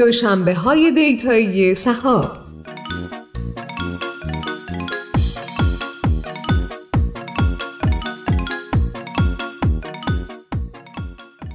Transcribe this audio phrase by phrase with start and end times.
[0.00, 2.36] دوشنبه های دیتایی سهاب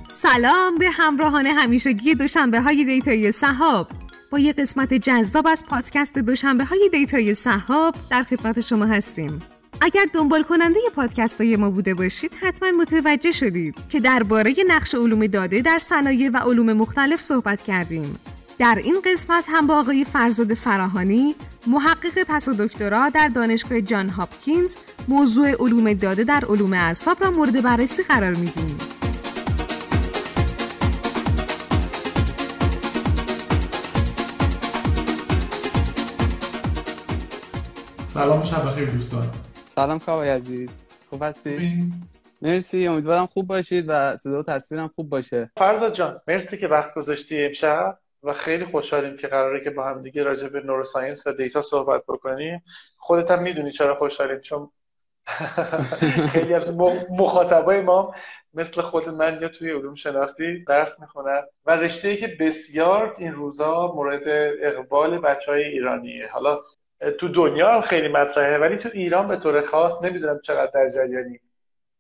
[0.10, 3.88] سلام به همراهان همیشگی دوشنبه های دیتایی سهاب.
[4.32, 9.40] با یه قسمت جذاب از پادکست دوشنبه های دیتایی سهاب در خدمت شما هستیم.
[9.82, 15.28] اگر دنبال کننده پادکست های ما بوده باشید حتما متوجه شدید که درباره نقش علوم
[15.28, 18.20] داده در صنایع و علوم مختلف صحبت کردیم.
[18.60, 21.36] در این قسمت هم با آقای فرزاد فراهانی
[21.68, 27.32] محقق پس و دکترا در دانشگاه جان هاپکینز موضوع علوم داده در علوم اعصاب را
[27.32, 28.78] مورد بررسی قرار میدیم.
[38.04, 39.30] سلام شب بخیر دوستان.
[39.68, 40.70] سلام کاوی عزیز.
[41.10, 41.84] خوب هستی؟
[42.42, 42.88] مرسی.
[42.88, 45.52] امیدوارم خوب باشید و صدا و تصویرم خوب باشه.
[45.58, 48.00] فرزاد جان مرسی که وقت گذاشتی امشب.
[48.26, 52.04] و خیلی خوشحالیم که قراره که با هم دیگه راجع به نوروساینس و دیتا صحبت
[52.08, 52.64] بکنیم.
[52.98, 54.72] خودت هم می‌دونی چرا خوشحالیم چون
[56.34, 56.74] خیلی از
[57.10, 58.16] مخاطبای ما
[58.54, 63.94] مثل خود من یا توی علوم شناختی درس می‌خونن و رشته که بسیار این روزا
[63.96, 64.24] مورد
[64.62, 66.30] اقبال بچه های ایرانیه.
[66.32, 66.60] حالا
[67.20, 71.40] تو دنیا هم خیلی مطرحه ولی تو ایران به طور خاص نمی‌دونم چقدر در جریانی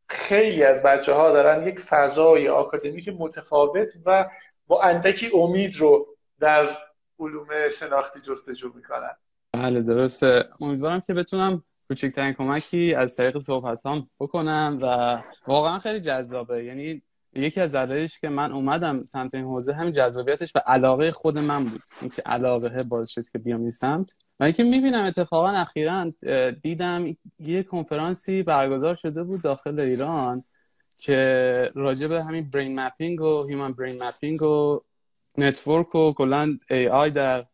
[0.09, 4.29] خیلی از بچه ها دارن یک فضای آکادمیک متفاوت و
[4.67, 6.77] با اندکی امید رو در
[7.19, 7.47] علوم
[7.79, 9.15] شناختی جستجو می‌کنن.
[9.53, 10.49] بله درسته.
[10.61, 16.63] امیدوارم که بتونم کوچکترین کمکی از طریق صحبت هم بکنم و واقعا خیلی جذابه.
[16.63, 17.01] یعنی
[17.33, 21.65] یکی از دلایلش که من اومدم سمت این حوزه همین جذابیتش و علاقه خود من
[21.65, 21.81] بود.
[22.01, 24.15] اینکه علاقه باعث شد که بیام این سمت.
[24.39, 26.11] و اینکه می‌بینم اتفاقا اخیرا
[26.61, 30.43] دیدم یه کنفرانسی برگزار شده بود داخل ایران
[30.97, 34.81] که راجع به همین brain mapping و human brain mapping و
[35.37, 37.45] network و کلا AI در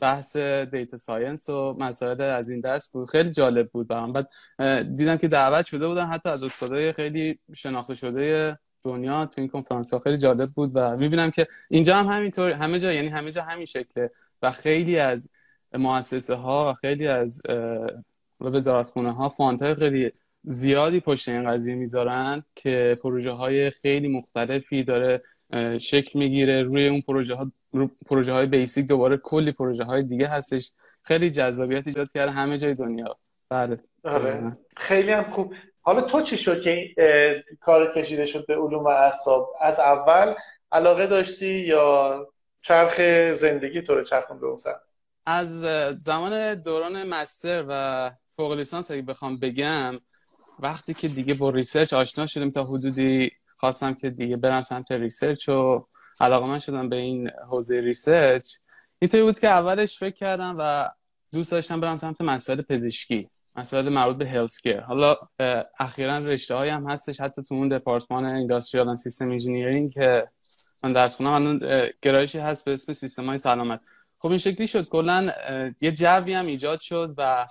[0.00, 3.10] بحث data science و مسائل از این دست بود.
[3.10, 4.12] خیلی جالب بود برام.
[4.12, 4.28] بعد
[4.96, 9.92] دیدم که دعوت شده بودن حتی از استادای خیلی شناخته شده دنیا تو این کنفرانس
[9.92, 13.42] ها خیلی جالب بود و می‌بینم که اینجا هم همینطور همه جا یعنی همه جا
[13.42, 14.10] همین شکله
[14.42, 15.30] و خیلی از
[15.74, 17.42] مؤسسه ها و خیلی از
[18.40, 20.12] وزارتخونه ها فانت خیلی
[20.44, 25.22] زیادی پشت این قضیه می‌ذارن که پروژه های خیلی مختلفی داره
[25.80, 27.52] شکل می‌گیره روی اون پروژه ها
[28.06, 30.72] پروژه های بیسیک دوباره کلی پروژه های دیگه هستش.
[31.02, 33.16] خیلی جذابیت ایجاد کرده همه جای دنیا.
[33.48, 33.76] بله.
[34.04, 34.56] آره.
[34.76, 35.54] خیلی هم خوب.
[35.80, 36.94] حالا تو چی شد که
[37.60, 40.34] کار کشیده شد به علوم اعصاب؟ از اول
[40.72, 42.26] علاقه داشتی یا
[42.62, 43.00] چرخ
[43.34, 44.58] زندگی تو رو چرخوند به اون
[45.26, 45.60] از
[46.00, 50.00] زمان دوران master و فوق لیسانس اگه بخوام بگم
[50.58, 53.30] وقتی که دیگه با research آشنا شدیم تا حدودی
[53.62, 55.86] خواستم که دیگه برم سمت research و
[56.20, 58.54] علاقه من شدم به این حوزه research.
[58.98, 60.90] اینطوری بود که اولش فکر کردم و
[61.32, 65.16] دوست داشتم برم سمت مسائل پزشکی مسائل مربوط به healthcare حالا
[65.78, 70.28] اخیرا رشته های هم هستش حتی تو اون دپارتمان industrial system engineering که
[70.82, 73.80] من درس خونم الان گرایشی هست به اسم سیستم های سلامت.
[74.18, 74.88] خب این شکلی شد.
[74.88, 75.32] کلا
[75.80, 77.46] یه جوی هم ایجاد شد و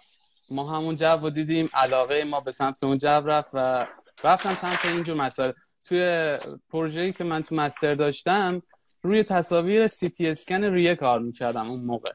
[0.49, 1.69] ما همون جو رو دیدیم.
[1.73, 3.87] علاقه ما به سمت اون جو رفت و
[4.23, 5.51] رفتم سمت اینجور مسائل.
[5.83, 6.37] توی
[6.69, 8.61] پروژه‌ای که من تو master داشتم
[9.01, 12.11] روی تصاویر سی تی اسکن ریه کار می‌کردم اون موقع.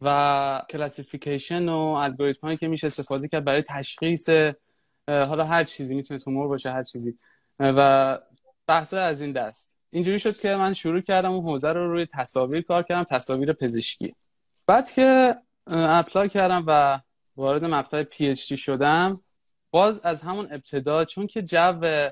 [0.00, 4.28] و classification و الگوریتم هایی که میشه استفاده کرد برای تشخیص
[5.08, 7.18] حالا هر چیزی می‌تونه تومور باشه هر چیزی.
[7.58, 8.18] و
[8.66, 9.76] بحث از این دست.
[9.90, 14.14] اینجوری شد که من شروع کردم اون حوزه رو روی تصاویر کار کردم تصاویر پزشکی.
[14.66, 17.00] بعد که اپلای کردم و
[17.36, 19.20] وارد مقطع پی شدم
[19.70, 22.10] باز از همون ابتدا چون که جو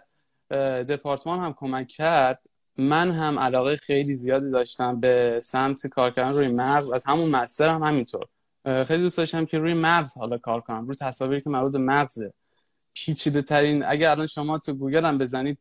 [0.88, 2.42] دپارتمان هم کمک کرد.
[2.76, 6.90] من هم علاقه خیلی زیادی داشتم به سمت کار کردن روی مغز.
[6.90, 8.24] از همون مستر هم همینطور.
[8.84, 10.86] خیلی دوست داشتم که روی مغز حالا کار کنم.
[10.86, 12.32] روی تصاویری که مربوط به مغزه.
[12.94, 15.58] پیچیده ترین اگر الان شما تو گوگل هم بزنید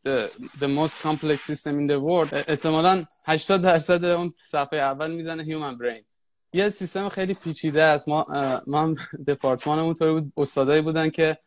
[0.60, 5.78] the most complex system in the world احتمالا 80 درصد اون صفحه اول می‌زنه human
[5.81, 6.04] brain.
[6.54, 8.07] یه سیستم خیلی پیچیده است.
[8.07, 8.25] ما
[8.68, 8.95] ما هم
[9.28, 11.38] دپارتمانمون طوری بود استادایی بودن که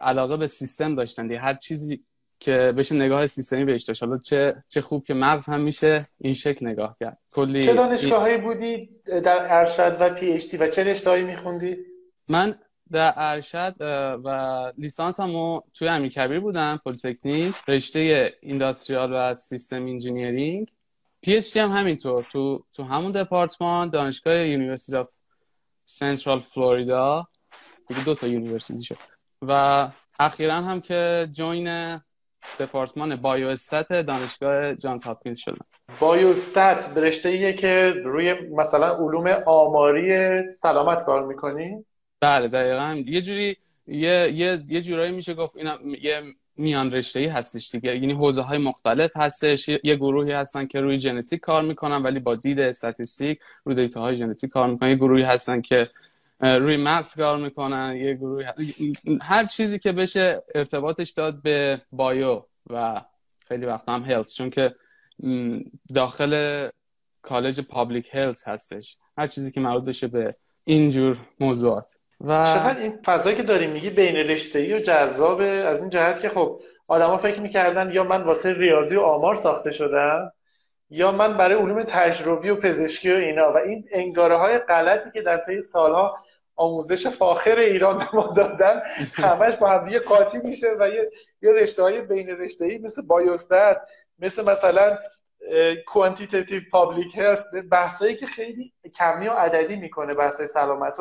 [0.00, 1.30] علاقه به سیستم داشتن.
[1.30, 2.04] هر چیزی
[2.40, 4.02] که بشه نگاه سیستمی بهش داشت.
[4.02, 7.18] حالا چه چه خوب که مغز هم میشه این شکل نگاه کرد.
[7.30, 11.76] کلی چه دانشگاهایی بودی در ارشد و PhD و چه رشته‌ای میخوندی؟
[12.28, 12.54] من
[12.92, 13.74] در ارشد
[14.24, 20.68] و لیسانس هم توی امیرکبیر بودم پلیتکنیک رشته industrial و system engineering.
[21.22, 22.26] PhD هم همینطور.
[22.32, 25.08] تو تو همون دپارتمان دانشگاه University of
[25.84, 27.28] Central Florida.
[27.88, 28.96] دیگه دو تا university شد.
[29.42, 29.88] و
[30.18, 32.00] اخیرا هم که join
[32.60, 35.66] دپارتمان biostat دانشگاه جانز هاپکینز شدم
[36.00, 41.84] biostat رشته ایه که روی مثلا علوم آماری سلامت کار می‌کنی؟
[42.20, 43.02] بله دقیقا.
[43.06, 43.56] یه جوری
[43.86, 46.22] یه یه یه جورایی میشه گفت اینا یه
[46.56, 47.94] میان رشته ای هستش دیگه.
[47.96, 49.68] یعنی حوزه های مختلف هستش.
[49.68, 54.16] یه گروهی هستن که روی ژنتیک کار می‌کنن ولی با دید استاتیستیک روی دیتا های
[54.16, 54.90] ژنتیک کار می‌کنن.
[54.90, 55.88] یه گروهی هستن که
[56.40, 58.46] روی مغز کار می‌کنن یه گروهی
[59.22, 63.00] هر چیزی که بشه ارتباطش داد به بایو و
[63.48, 64.74] خیلی وقت هم هلس چون که
[65.94, 66.68] داخل
[67.22, 68.98] کالج پابلیک هلس هستش.
[69.18, 71.98] هر چیزی که مربوط بشه به اینجور موضوعات.
[72.20, 76.28] و چقدر این فضایی که داریم میگی بین رشته و جذابه از این جهت که
[76.28, 80.32] خب آدما فکر می‌کردن یا من واسه ریاضی و آمار ساخته شدم
[80.90, 85.22] یا من برای علوم تجربی و پزشکی و اینا و این انگاره های غلطی که
[85.22, 86.18] در طی سالها
[86.56, 88.82] آموزش فاخر ایران به ما دادن
[89.14, 91.10] همش با هم دیگه قاطی میشه و یه,
[91.42, 93.76] یه رشته های بین رشته ای مثل بایوستات
[94.18, 94.98] مثل مثلا
[95.86, 100.96] quantitative public health بحثایی که خیلی کمی و عددی می‌کنه بحثای سلامت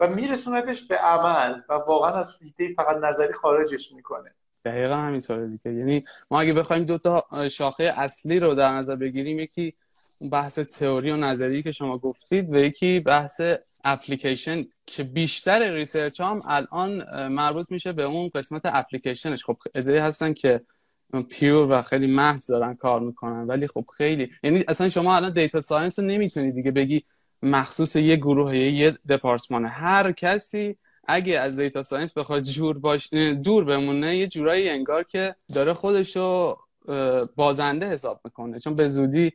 [0.00, 4.34] و میرسونتش به عمل و واقعا از فیته فقط نظری خارجش می‌کنه.
[4.64, 5.72] دقیقا همینطوره دیگه.
[5.78, 9.74] یعنی ما اگه بخوایم دو تا شاخه اصلی رو در نظر بگیریم یکی
[10.30, 13.40] بحث تئوری و نظری که شما گفتید و یکی بحث
[13.84, 19.44] اپلیکیشن که بیشتر research هم الان مربوط میشه به اون قسمت اپلیکیشنش.
[19.44, 20.60] خب یه عده هستن که
[21.30, 24.30] pure و خیلی محض دارن کار می‌کنن ولی خب خیلی.
[24.42, 27.04] یعنی اصلا شما الان data science رو نمی‌تونی دیگه بگی
[27.42, 30.76] مخصوص یه گروه یه دپارتمان هر کسی
[31.08, 33.12] اگه از data science بخواد جورایی ازش
[33.44, 36.56] دور بمونه یه جورایی انگار که داره خودشو
[37.36, 38.60] بازنده حساب می‌کنه.
[38.60, 39.32] چون به زودی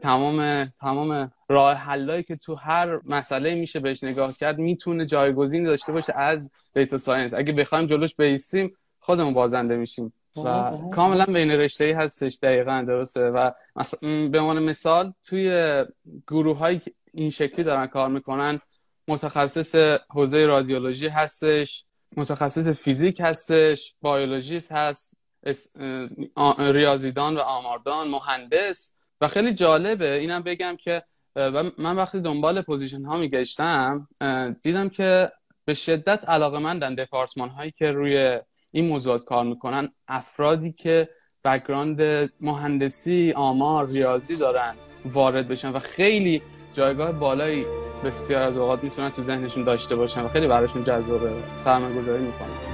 [0.00, 5.92] تمام تمام راه حلایی که تو هر مسئله میشه بهش نگاه کرد می‌تونه جایگزین داشته
[5.92, 7.34] باشه از data science.
[7.34, 10.12] اگه بخوایم جلوش بیستیم خودمون بازنده میشیم.
[10.36, 13.50] و کاملا بین رشته ای هستش دقیقا درسته؟ و
[14.02, 15.84] به عنوان مثال توی
[16.28, 18.60] گروه هایی که این شکلی دارن کار می‌کنن
[19.12, 19.74] متخصص
[20.10, 21.84] حوزه رادیولوژی هستش
[22.16, 25.16] متخصص فیزیک هستش biologist هست
[26.58, 30.12] ریاضیدان و آماردان مهندس و خیلی جالبه.
[30.12, 31.02] اینم بگم که
[31.78, 34.08] من وقتی دنبال position ها میگشتم
[34.62, 35.32] دیدم که
[35.64, 39.92] به شدت علاقه مندن دپارتمان هایی که روی این موضوعات کار می‌کنن.
[40.08, 41.08] افرادی که
[41.44, 44.74] بکگراند مهندسی آمار ریاضی دارن
[45.04, 46.42] وارد بشن و خیلی
[46.72, 47.64] جایگاه بالایی
[48.04, 51.30] بسیار از اوقات می‌تونن تو ذهنشون داشته باشن و خیلی براشون جذابه.
[51.56, 52.71] سرمایه گذاری می‌کنن.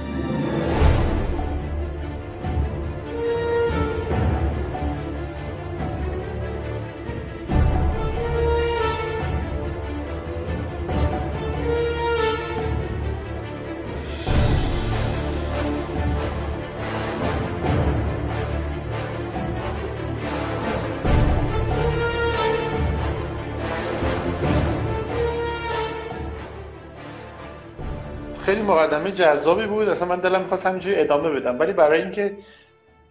[28.89, 29.89] مقدمه جذابی بود.
[29.89, 31.59] اصلا من دلم می‌خواست همینجوری ادامه بدم.
[31.59, 32.37] ولی برای اینکه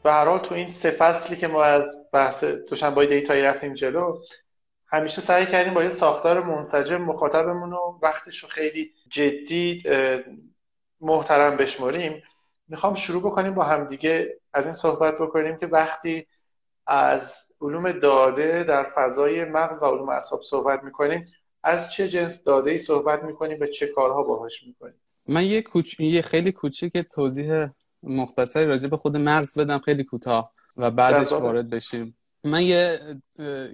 [0.02, 4.18] به هر حال تو این سه فصلی که ما از بحث دوشنبه دیتایی رفتیم جلو
[4.86, 9.82] همیشه سعی کردیم با یه ساختار منسجم مخاطبمون رو وقتش رو خیلی جدی
[11.00, 12.22] محترم بشماریم.
[12.68, 16.26] می‌خوام شروع بکنیم با همدیگه از این صحبت بکنیم که وقتی
[16.86, 21.26] از علوم داده در فضای مغز و علوم اعصاب صحبت می‌کنیم
[21.62, 26.00] از چه جنس داده ای صحبت می‌کنیم و چه کارها باهاش می‌کنیم؟ من یه, کوچ...
[26.00, 27.66] یه خیلی کوچیک توضیح
[28.02, 32.14] مختصری راجع به خود مغز بدم خیلی کوتاه و بعدش وارد بشیم.
[32.44, 32.98] من یه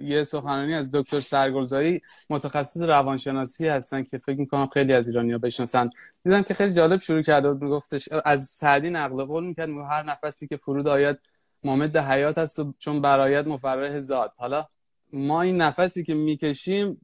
[0.01, 5.89] یه سخنرانی از دکتر سرگلزایی متخصص روانشناسی هستن که فکر می‌کنم خیلی از ایرانیا بشناسن.
[6.23, 10.47] دیدم که خیلی جالب شروع کرده بود میگفتش از سعدی نقل قول می‌کرد هر نفسی
[10.47, 11.17] که فرود آید
[11.63, 14.31] مامد حیات هست و چون برایت مفرح ذات.
[14.37, 14.65] حالا
[15.13, 17.01] ما این نفسی که می‌کشیم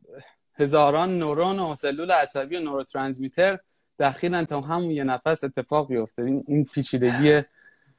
[0.55, 3.59] هزاران نورون و سلول عصبی و نوروترانسمیتر
[4.01, 6.23] دخیلن تا همون یه نفس اتفاق بیفته.
[6.47, 7.41] این پیچیدگی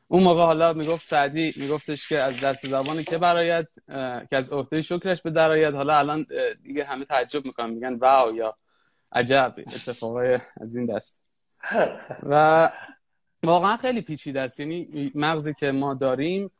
[0.08, 3.68] اون موقع حالا می‌گفت سعدی میگفتش که از دست زبان که برایت
[4.30, 6.26] که از عهده شکرش به درایت حالا الان
[6.62, 8.56] دیگه همه تعجب می‌کنن میگن واو یا
[9.12, 11.24] عجب اتفاقای از این دست.
[12.22, 12.70] و
[13.42, 14.60] واقعا خیلی پیچیده است.
[14.60, 16.50] یعنی مغزی که ما داریم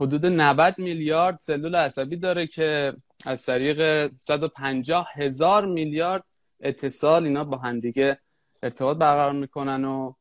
[0.00, 2.92] حدود 90 میلیارد سلول عصبی داره که
[3.26, 6.24] از طریق 150 هزار میلیارد
[6.62, 8.18] اتصال اینا با همدیگه
[8.62, 10.14] ارتباط برقرار می‌کنن و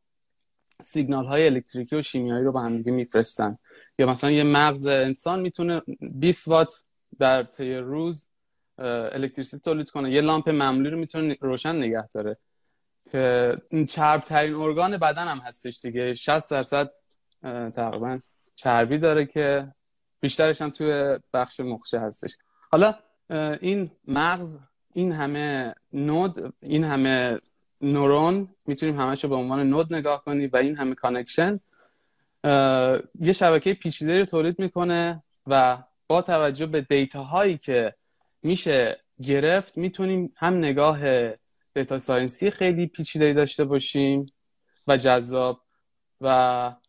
[0.81, 3.57] سیگنال های الکتریکی و شیمیایی رو با همدیگه میفرستن.
[3.99, 6.73] یا مثلا یه مغز انسان می‌تونه 20 وات
[7.19, 8.29] در طی روز
[8.77, 10.11] الکتریسیته تولید کنه.
[10.11, 12.37] یه لامپ معمولی رو می‌تونه روشن نگه داره.
[13.11, 13.57] که
[13.87, 16.13] چرب ترین ارگان بدن هم هستش دیگه.
[16.13, 16.91] 60 درصد
[17.75, 18.19] تقریبا
[18.55, 19.73] چربی داره که
[20.19, 22.37] بیشترش هم توی بخش مخشه هستش.
[22.71, 22.93] حالا
[23.61, 24.59] این مغز
[24.93, 27.39] این همه node این همه
[27.81, 31.59] نورون می‌تونیم همش رو به عنوان node نگاه کنیم و این همه connection
[33.19, 37.95] یه شبکه پیچیده رو تولید می‌کنه و با توجه به data هایی که
[38.43, 40.99] میشه گرفت می‌تونیم هم نگاه
[41.73, 44.25] data science ی خیلی پیچیده داشته باشیم
[44.87, 45.61] و جذاب
[46.21, 46.29] و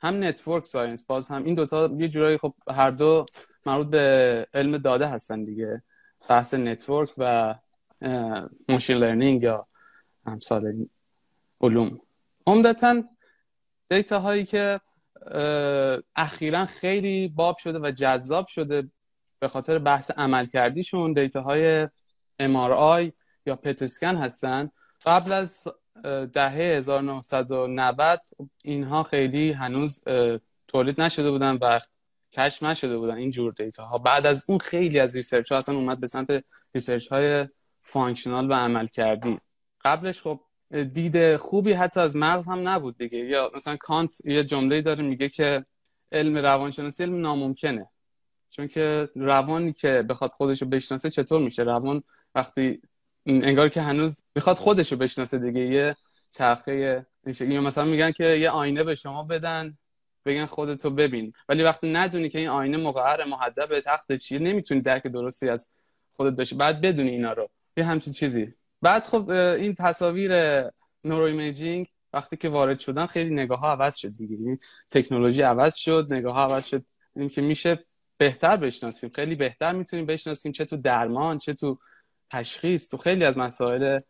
[0.01, 1.07] هم network science.
[1.07, 3.27] باز هم این دوتا یه جورایی خب هر دو
[3.67, 5.83] مربوط به علم داده هستن دیگه
[6.29, 7.55] بحث network و
[8.69, 9.67] machine learning یا
[10.27, 10.87] امثال
[11.61, 12.01] علوم.
[12.47, 13.03] عمدتا
[13.91, 14.81] data هایی که
[16.17, 18.91] اخیرا خیلی باب شده و جذاب شده
[19.39, 21.87] به خاطر بحث عملکردیشون data های
[22.43, 23.13] MRI
[23.47, 24.71] یا PET scan هستن.
[25.07, 25.65] قبل از
[26.33, 28.21] دهه 1990
[28.65, 30.05] اینها خیلی هنوز
[30.69, 31.81] تولید نشده بودن و
[32.33, 35.75] کشف نشده بودن این جور data ها بعد از اون خیلی از research ها اصلا
[35.75, 37.49] اومد به سمت research های
[37.83, 39.39] functional و عملکردی.
[39.85, 40.41] قبلش خب
[40.93, 43.19] دید خوبی حتی از مغز هم نبود دیگه.
[43.19, 45.65] یا مثلا کانت یه جمله داره میگه که
[46.13, 47.89] علم روانشناسی علم ناممکنه.
[48.51, 52.03] چون که روانی که بخواد خودش رو بشناسه چطور میشه؟ روان
[52.35, 52.83] وقتی
[53.27, 55.61] انگار که هنوز می‌خواد خودش رو بشناسه دیگه.
[55.61, 55.97] یه
[56.31, 57.05] چرخه
[57.41, 59.79] یا مثلا میگن که یه آینه به شما بدن
[60.27, 61.33] بگن خودتو ببین.
[61.49, 65.75] ولی وقتی ندونی که این آینه مقعر محدب تخت چیه نمی‌تونی درک درستی از
[66.13, 67.49] خودت داشته بعد بدونی اینا رو.
[67.77, 68.55] یه همچین چیزی.
[68.83, 70.33] بعد خب این تصاویر
[71.05, 74.37] neuroimaging وقتی که وارد شدن خیلی نگاه ها عوض شد دیگه.
[74.37, 74.59] یعنی
[74.91, 76.85] تکنولوژی عوض شد نگاه ها عوض شد.
[77.17, 77.85] این که میشه
[78.19, 79.11] بهتر بشناسیم.
[79.15, 81.79] خیلی بهتر می‌تونیم بشناسیم چه تو درمان چه تو
[82.31, 82.89] تشخیص.
[82.89, 84.01] تو خیلی از مسائل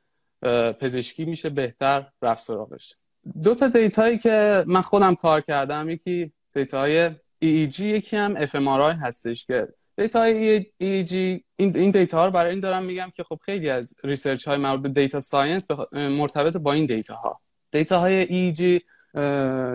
[0.80, 2.94] پزشکی میشه بهتر رفت سراغش.
[3.42, 7.10] دو تا data یی که من خودم کار کردم یکی data های
[7.44, 11.12] EEG یکی هم fMRI هستش که data های EEG
[11.56, 14.82] این این data رو برای این دارم میگم که خب خیلی از research های مربوط
[14.82, 17.40] به data science مرتبط با این data ها.
[17.70, 18.60] data های EEG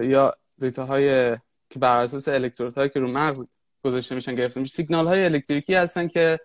[0.05, 1.37] یا data های
[1.69, 3.47] که بر اساس الکترودهایی که رو مغز
[3.83, 6.39] گذاشته میشن گرفته میشه سیگنال های الکتریکی هستن که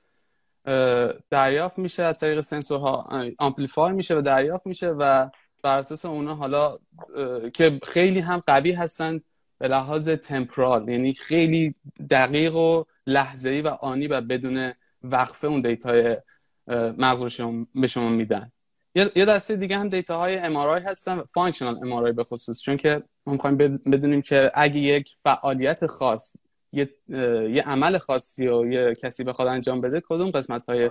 [1.31, 5.29] دریافت میشه از طریق سنسورها amplify میشه و دریافت میشه و
[5.63, 6.79] بر اساس اونا حالا
[7.55, 9.21] که خیلی هم قوی هستن
[9.59, 11.75] به لحاظ temporal یعنی خیلی
[12.11, 16.17] دقیق و لحظه‌ای و آنی و بدون وقفه اون data ی
[16.99, 17.41] مغز
[17.75, 18.53] به شما میدن.
[18.95, 22.63] یه دسته دیگه هم data های MRI هستن functional MRI به خصوص.
[22.63, 23.57] چون که ما می‌خوایم
[23.93, 26.37] بدونیم که اگه یک فعالیت خاص
[26.73, 30.91] یه, یه عمل خاصی و یه کسی بخواد انجام بده کدوم قسمت های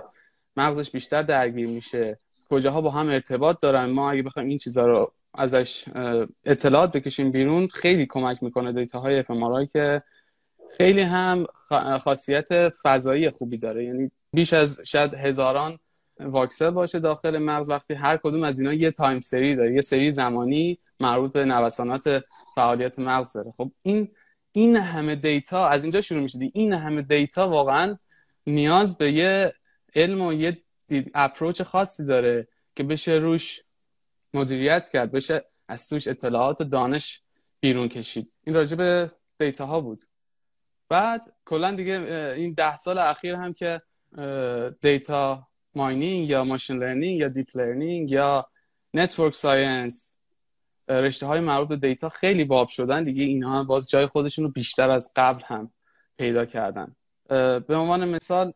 [0.56, 2.18] مغزش بیشتر درگیر میشه؟
[2.50, 5.84] کجاها با هم ارتباط دارن؟ ما اگه بخوایم این چیزها رو ازش
[6.44, 9.24] اطلاعات بکشیم بیرون خیلی کمک می‌کنه data های
[9.72, 10.02] که
[10.76, 11.46] خیلی هم
[12.00, 13.84] خاصیت فضایی خوبی داره.
[13.84, 15.78] یعنی بیش از شاید هزاران
[16.20, 20.10] voxel باشه داخل مغز وقتی هر کدوم از اینا یه time سری داره یه سری
[20.10, 22.24] زمانی مربوط به نوسانات
[22.54, 23.50] فعالیت مغز داره.
[23.50, 24.08] خب این
[24.52, 26.38] این همه data از اینجا شروع میشه.
[26.54, 27.98] این همه data واقعا
[28.46, 29.54] نیاز به یه
[29.94, 30.62] علم و یه
[31.14, 33.60] approach خاصی داره که بشه روش
[34.34, 37.22] مدیریت کرد بشه از توش اطلاعات و دانش
[37.60, 38.32] بیرون کشید.
[38.44, 40.02] این راجع به data ها بود.
[40.92, 41.92] بعد کلا دیگه
[42.36, 43.82] این ده سال اخیر هم که
[44.80, 48.46] data mining یا machine learning یا deep learning یا
[48.94, 50.18] network science
[50.88, 53.04] رشته های مربوط به data خیلی باب شدن.
[53.04, 55.72] دیگه اینها باز جای خودشون رو بیشتر از قبل هم
[56.18, 56.96] پیدا کردن.
[57.68, 58.52] به عنوان مثال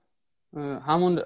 [0.87, 1.23] همون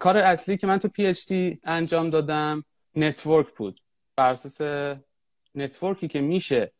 [0.00, 2.64] کار اصلی که من تو PhD انجام دادم
[2.96, 3.80] network بود.
[4.16, 4.60] بر اساس
[5.54, 6.72] network ی که میشه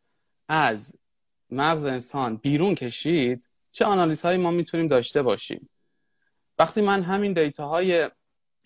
[0.47, 1.01] از
[1.49, 5.69] مغز انسان بیرون کشید چه آنالیز هایی ما می‌تونیم داشته باشیم.
[6.59, 8.09] وقتی من همین data های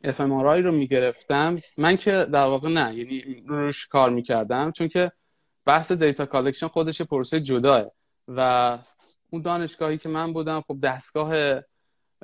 [0.06, 5.12] fMRI رو می‌گرفتم من که در واقع نه یعنی روش کار می‌کردم چون که
[5.66, 7.92] بحث data collection خودش پروسه جداست
[8.28, 8.78] و
[9.30, 11.60] اون دانشگاهی که من بودم خب دستگاه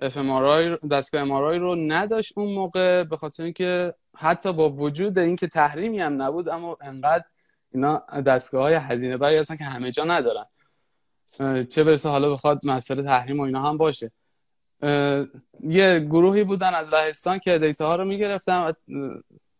[0.01, 5.99] fMRI دستگاه MRI رو نداشت اون موقع به خاطر اینکه حتی با وجود اینکه تحریمی
[5.99, 7.25] هم نبود اما انقدر
[7.71, 10.45] اینا دستگاه های هزینه بری هستن که همه جا ندارن.
[11.69, 14.11] چه برسه حالا بخواد مسئله تحریم و اینا هم باشه.
[15.59, 18.73] یه گروهی بودن از لهستان که data ها رو می‌گرفتن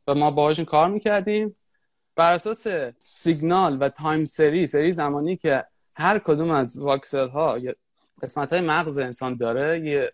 [0.08, 1.55] و ما باهاشون کار می‌کردیم.
[2.15, 2.67] بر اساس
[3.05, 5.65] سیگنال و time سری سری زمانی که
[5.96, 7.60] هر کدوم از voxel ها
[8.24, 10.12] قسمت های مغز انسان داره یه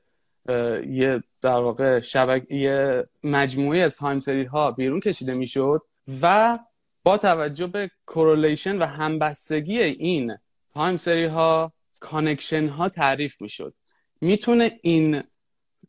[0.88, 5.82] یه در واقع شبکه یه مجموعه از time سری ها بیرون کشیده می‌شد
[6.22, 6.60] و
[7.04, 10.38] با توجه به correlation و همبستگی این
[10.74, 13.74] time سری ها connection ها تعریف می‌شد.
[14.22, 15.24] می‌تونه این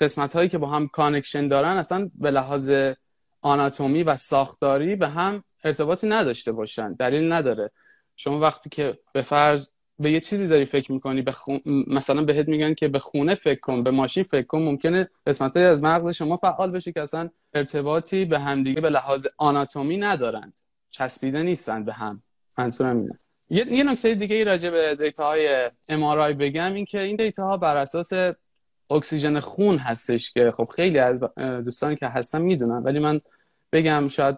[0.00, 2.92] قسمت هایی که با هم connection دارن اصلا به لحاظ
[3.40, 7.70] آناتومی و ساختاری به هم ارتباطی نداشته باشن دلیل نداره.
[8.16, 11.34] شما وقتی که به فرض به یه چیزی داری فکر می‌کنی به
[11.86, 15.82] مثلا بهت میگن که به خونه فکر کن به ماشین فکر کن ممکنه قسمت از
[15.82, 20.58] مغز شما فعال بشه که اصلا ارتباطی به همدیگه به لحاظ آناتومی ندارند.
[20.90, 22.22] چسبیده نیستند به هم.
[22.58, 23.18] منظورم اینه.
[23.52, 27.47] یه, یه نکته دیگه ای راجع به data های MRI بگم این که این data
[27.47, 28.12] ها بر اساس
[28.90, 31.21] اکسیژن خون هستش که خب خیلی از
[31.64, 33.21] دوستانی که هستن می‌دونن ولی من
[33.73, 34.37] بگم شاید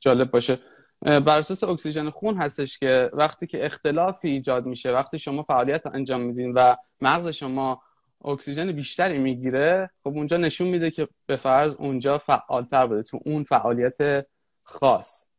[0.00, 0.58] جالب باشه.
[1.02, 6.20] بر اساس اکسیژن خون هستش که وقتی که اختلافی ایجاد میشه وقتی شما فعالیت انجام
[6.20, 7.82] میدین و مغز شما
[8.24, 13.42] اکسیژن بیشتری می‌گیره خب اونجا نشون میده که به فرض اونجا فعالتر بوده تو اون
[13.42, 14.26] فعالیت
[14.62, 15.32] خاص.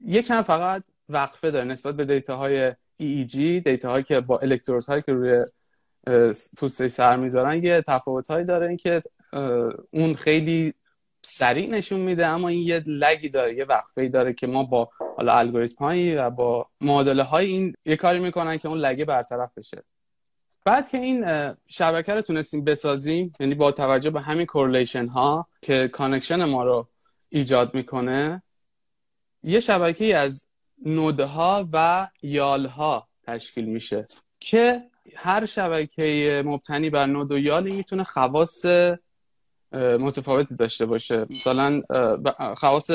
[0.00, 5.12] یکم فقط وقفه داره نسبت به data های EEG data هایی که با الکترودهایی که
[5.12, 5.44] روی
[6.56, 9.02] پوسته سر می‌ذارن یه تفاوتهایی داره که
[9.90, 10.74] اون خیلی
[11.22, 14.90] سریع نشون میده اما این یه lag ی داره یه وقفه داره که ما با
[15.16, 19.04] حالا الگوریتم هایی و با معادله های این یه کاری می‌کنن که اون lag ه
[19.04, 19.82] برطرف بشه.
[20.64, 21.24] بعد که این
[21.68, 26.88] شبکه رو تونستیم بسازیم یعنی با توجه به همین کورلیشن ها که connection ما رو
[27.28, 28.42] ایجاد می‌کنه
[29.42, 30.49] یه شبکه از
[30.86, 34.08] نودها و یالها تشکیل میشه
[34.40, 34.82] که
[35.16, 38.66] هر شبکه مبتنی بر نود و یالی می‌تونه خواص
[39.72, 41.26] متفاوتی داشته باشه.
[41.30, 41.82] مثلا
[42.56, 42.90] خواص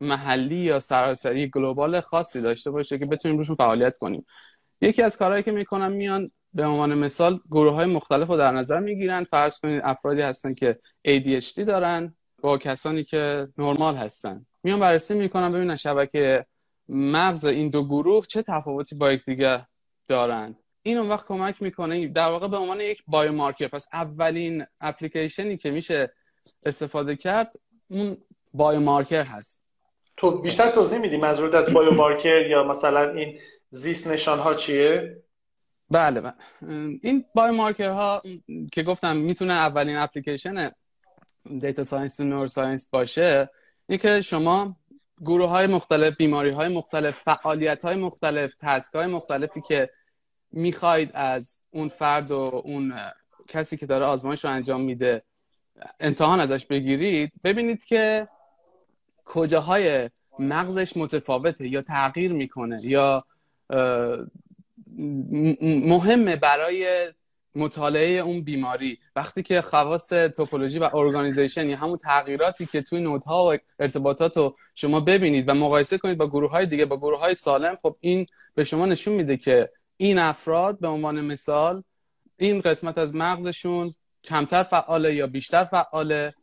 [0.00, 4.26] محلی یا سراسری گلوبال خاصی داشته باشه که بتونیم روشون فعالیت کنیم.
[4.80, 8.80] یکی از کارهایی که می‌کنم میان به عنوان مثال گروه های مختلف رو در نظر
[8.80, 9.24] می‌گیرن.
[9.24, 14.46] فرض کنید افرادی هستن که ADHD دارن با کسانی که نرمال هستن.
[14.62, 16.46] میان بررسی می‌کنن ببینن شبکه
[16.88, 19.64] مغز این دو گروه چه تفاوتی با یکدیگر
[20.08, 23.68] دارند؟ این اون وقت کمک می‌کنه در واقع به عنوان یک بایومارکر.
[23.68, 26.12] پس اولین اپلیکیشنی که میشه
[26.66, 27.52] استفاده کرد
[27.90, 28.16] اون
[28.54, 29.66] بایومارکر هست.
[30.16, 33.38] تو بیشتر توضیح میدی منظورت از بایومارکر یا مثلا این
[33.70, 35.22] زیست نشان ها چیه؟
[35.90, 36.34] بله, بله.
[37.02, 38.22] این biomarker ها
[38.72, 40.70] که گفتم می‌تونه اولین application
[41.60, 43.50] data science و neuroscience باشه
[43.88, 44.76] این که شما
[45.24, 49.90] گروه های مختلف بیماری های مختلف فعالیت های مختلف task های مختلفی که
[50.52, 52.94] می‌خواید از اون فرد و اون
[53.48, 55.22] کسی که داره آزمایش رو انجام میده
[56.00, 58.28] امتحان ازش بگیرید ببینید که
[59.24, 63.24] کجاهای مغزش متفاوته یا تغییر می‌کنه یا
[65.62, 67.12] مهمه برای
[67.54, 68.98] مطالعه اون بیماری.
[69.16, 74.56] وقتی که خواص توپولوژی و ارگانیزیشن یا همون تغییراتی که توی نودها و ارتباطات رو
[74.74, 78.26] شما ببینید و مقایسه کنید با گروه های دیگه با گروه های سالم خب این
[78.54, 81.82] به شما نشون میده که این افراد به عنوان مثال
[82.36, 86.34] این قسمت از مغزشون کمتر فعاله یا بیشتر فعاله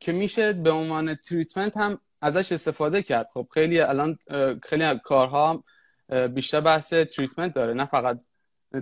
[0.00, 3.26] که میشه به عنوان تریتمنت هم ازش استفاده کرد.
[3.34, 4.18] خب خیلی الان
[4.62, 5.64] خیلی کارها
[6.34, 8.26] بیشتر بحث تریتمنت داره نه فقط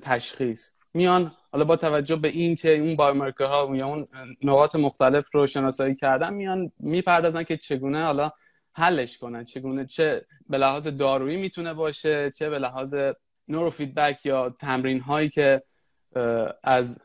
[0.03, 0.70] تشخیص.
[0.94, 4.07] میان حالا با توجه به این که اون ها یا اون
[4.42, 8.33] نقاط مختلف رو شناسایی کردن میان می‌پردازن که چگونه حالا
[8.72, 12.94] حلش کنن چگونه چه به لحاظ دارویی می‌تونه باشه چه به لحاظ
[13.48, 15.62] نورو فیدبک یا تمرین هایی که
[16.62, 17.02] از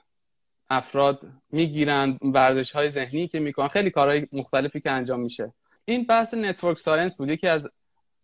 [0.69, 1.21] افراد
[1.51, 5.53] می‌گیرن ورزش های ذهنی که می‌کنن خیلی کارهای مختلفی که انجام میشه.
[5.85, 7.29] این بحث network science بود.
[7.29, 7.71] یکی از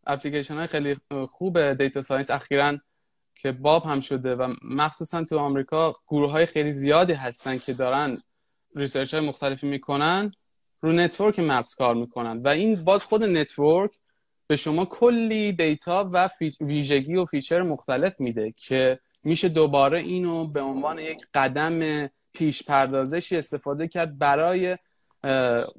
[0.07, 0.97] اپلیکیشن های خیلی
[1.31, 2.79] خوب data science اخیرا
[3.45, 8.21] که باب هم شده و مخصوصا تو آمریکا گروه های خیلی زیادی هستن که دارن
[8.75, 10.31] research های مختلفی می‌کنن
[10.81, 12.41] رو network مغز کار می‌کنن.
[12.41, 13.91] و این باز خود network
[14.47, 16.29] به شما کلی data و
[16.61, 23.37] ویژگی و feature مختلف میده که میشه دوباره اینو به عنوان یک قدم پیش پردازشی
[23.37, 24.77] استفاده کرد برای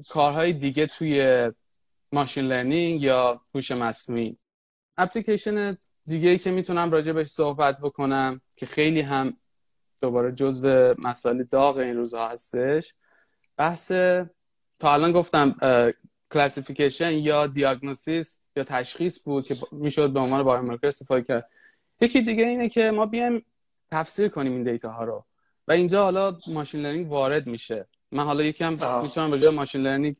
[0.09, 1.51] کارهای دیگه توی
[2.13, 4.37] machine learning یا هوش مصنوعی.
[4.97, 5.77] اپلیکیشن
[6.07, 9.37] دیگه ای که می‌تونم راجع بهش صحبت بکنم که خیلی هم
[10.01, 12.95] دوباره جزو مسائل داغ این روزها هستش
[13.57, 13.93] بحث
[14.79, 15.55] تا الان گفتم
[16.33, 21.51] classification یا diagnosis یا تشخیص بود که می‌شد به عنوان biomarker استفاده کرد.
[22.01, 23.45] یکی دیگه اینه که ما بیایم
[23.91, 25.25] تفسیر کنیم این data ها رو.
[25.69, 27.87] و اینجا حالا machine learning وارد میشه.
[28.13, 30.17] من حالا یکم می‌تونم راجع machine learning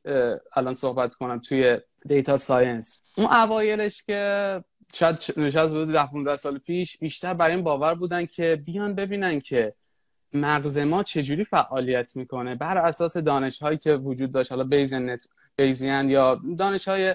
[0.57, 6.99] الان صحبت کنم توی data science اون اوایلش که شاید شاید بود 15 سال پیش
[6.99, 9.75] بیشتر برای این باور بودن که بیان ببینن که
[10.33, 14.53] مغز ما چجوری فعالیت می‌کنه بر اساس دانش هایی که وجود داشت.
[14.53, 15.27] حالا Bayesian net
[15.57, 17.15] Bayesian یا دانش های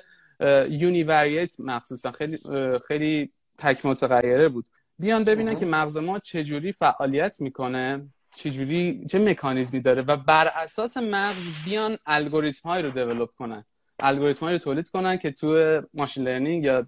[0.69, 2.39] univariate مخصوصا خیلی
[2.87, 4.65] خیلی تک متغیره بود.
[4.99, 10.97] بیان ببینن که مغز ما چجوری فعالیت می‌کنه چجوری چه مکانیزمی داره و بر اساس
[10.97, 13.65] مغز بیان الگوریتم های رو develop کنن.
[13.99, 16.85] الگوریتم های رو تولید کنن که تو machine learning یا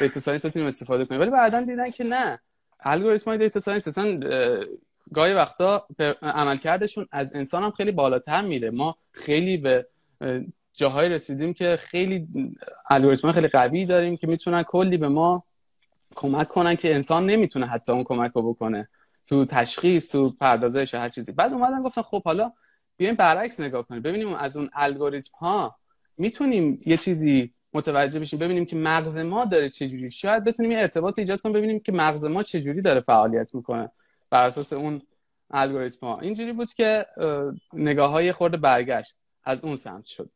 [0.00, 1.20] data science بتونیم استفاده کنیم.
[1.20, 2.40] ولی بعدا دیدن که نه.
[2.80, 4.20] الگوریتم های data science اصلا
[5.14, 5.86] گاهی وقتا
[6.22, 8.70] عملکردشون از انسان هم خیلی بالاتر میره.
[8.70, 9.86] ما خیلی به
[10.72, 12.28] جاهایی رسیدیم که خیلی
[12.90, 15.44] الگوریتم خیلی قوی داریم که می‌تونن کلی به ما
[16.14, 18.88] کمک کنن که انسان نمی‌تونه حتی اون کمک رو بکنه.
[19.26, 21.32] تو تشخیص تو پردازش هر چیزی.
[21.32, 22.52] بعد اومدن گفتن خب حالا
[22.96, 24.02] بیایم برعکس نگاه کنیم.
[24.02, 25.76] ببینیم از اون الگوریتم ها
[26.16, 31.18] می‌تونیم یه چیزی متوجه بشیم ببینیم که مغز ما داره چجوری شاید بتونیم یه ارتباط
[31.18, 33.90] ایجاد کنیم ببینیم که مغز ما چجوری داره فعالیت می‌کنه
[34.30, 35.02] بر اساس اون
[35.50, 36.06] الگوریتم.
[36.06, 37.06] اینجوری بود که
[37.72, 40.30] نگاه های خورده برگشت از اون سمت شد.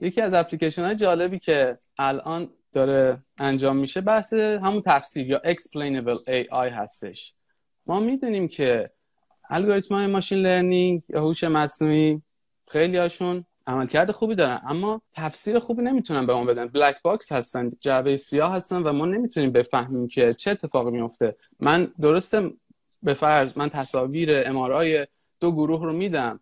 [0.00, 6.18] یکی از اپلیکیشن های جالبی که الان داره انجام میشه بحث همون تفسیر یا explainable
[6.28, 7.34] AI هستش.
[7.86, 8.90] ما می‌دونیم که
[9.50, 12.22] الگوریتم های machine learning یا هوش مصنوعی
[12.68, 14.60] خیلی هاشون عملکرد خوبی دارن.
[14.68, 16.66] اما تفسیر خوبی نمی‌تونن به ما بدن.
[16.66, 21.36] black box هستن جعبه سیاه هستن و ما نمی‌تونیم بفهمیم که چه اتفاقی میفته.
[21.60, 22.50] من درسته
[23.02, 25.06] به فرض من تصاویر MRI
[25.40, 26.40] دو گروه رو میدم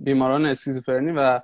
[0.00, 1.40] بیماران اسکیزوفرنی و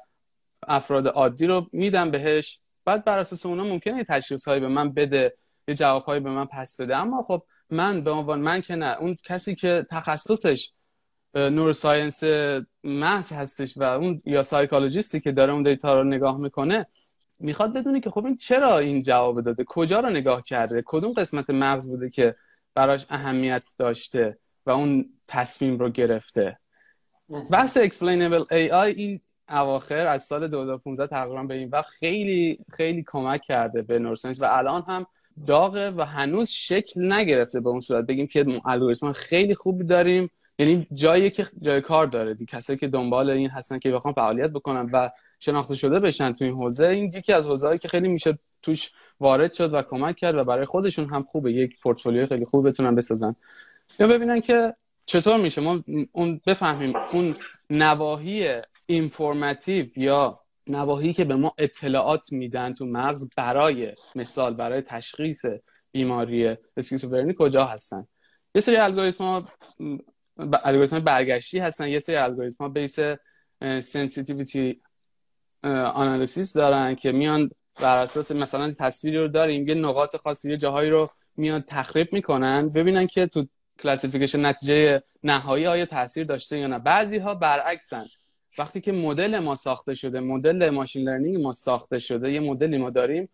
[0.68, 2.60] افراد عادی رو میدم بهش.
[2.84, 5.36] بعد بر اساس اونا ممکنه تشخیص هایی به من بده
[5.68, 6.96] یه جواب هایی به من پس بده.
[6.96, 10.72] اما خب من به عنوان من که نه اون کسی که تخصصش
[11.34, 12.24] neuroscience
[12.84, 16.86] محض هستش و اون یا psychologist ی که داره اون data رو نگاه می‌کنه
[17.38, 21.50] می‌خواد بدونی که خب این چرا این جواب داده کجا رو نگاه کرده کدوم قسمت
[21.50, 22.34] مغز بوده که
[22.74, 26.58] براش اهمیت داشته و اون تصمیم رو گرفته.
[27.50, 33.42] بحث explainable AI این اواخر از سال 2015 تقریبا به این وقت خیلی خیلی کمک
[33.42, 35.06] کرده به نورساینس و الان هم
[35.46, 38.04] داغه و هنوز شکل نگرفته به اون صورت.
[38.04, 40.30] بگیم که الگوریتم خیلی خوبی داریم.
[40.58, 42.34] یعنی جایی که جای کار داره.
[42.34, 46.44] دی کسایی که دنبال این هستن که بخوام فعالیت بکنن و شناخته شده بشن تو
[46.44, 48.90] این حوزه این یکی از حوزه‌ای که خیلی میشه توش
[49.20, 51.52] وارد شد و کمک کرد و برای خودشون هم خوبه.
[51.52, 53.36] یک پورتفولیو خیلی خوب بتونن بسازن.
[53.98, 54.74] یا ببینن که
[55.06, 55.60] چطور میشه.
[55.60, 57.34] ما اون بفهمیم اون
[57.70, 65.44] نواحی informative یا نواحی که به ما اطلاعات میدن تو مغز برای مثال برای تشخیص
[65.92, 68.06] بیماری اسکیزوفرنی کجا هستن.
[68.54, 69.48] یه سری الگوریتم
[70.38, 71.88] الگوریتم برگشتی هستن.
[71.88, 72.98] یه سری الگوریتم ها base
[73.60, 74.80] sensitivity
[75.94, 80.90] analysis دارن که میان بر اساس مثلا تصویری رو داریم یه نقاط خاصی یه جاهایی
[80.90, 83.46] رو میان تخریب می‌کنن ببینن که تو
[83.78, 86.78] classification نتیجه نهایی آیا تاثیر داشته یا نه.
[86.78, 88.06] بعضی ها برعکسن.
[88.58, 92.90] وقتی که مدل ما ساخته شده مدل machine learning ما ساخته شده یه مدلی ما
[92.90, 93.28] داریم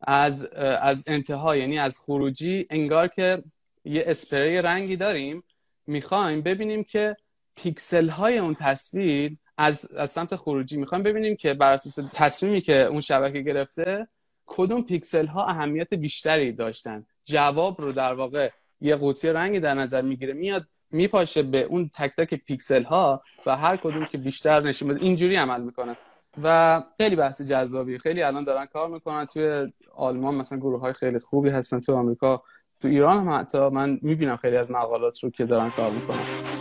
[0.00, 0.44] از
[0.80, 3.42] از انتها یعنی از خروجی انگار که
[3.84, 5.44] یه اسپری رنگی داریم
[5.90, 7.16] می‌خوایم ببینیم که
[7.56, 12.84] پیکسل های اون تصویر از, از سمت خروجی می‌خوایم ببینیم که بر اساس تصمیمی که
[12.84, 14.08] اون شبکه گرفته
[14.46, 17.06] کدوم پیکسل ها اهمیت بیشتری داشتن.
[17.24, 18.50] جواب رو در واقع
[18.80, 23.56] یه قوطی رنگی در نظر می‌گیره میاد میپاشه به اون تک تک پیکسل ها و
[23.56, 25.96] هر کدوم که بیشتر نشون بده اینجوری عمل می‌کنه.
[26.42, 29.24] و خیلی بحث جذابی خیلی الان دارن کار می‌کنن.
[29.24, 32.42] توی آلمان مثلا گروه های خیلی خوبی هستن تو آمریکا
[32.80, 36.59] تو ایران هم حتی من می‌بینم خیلی از مقالات رو که دارن کار می‌کنن.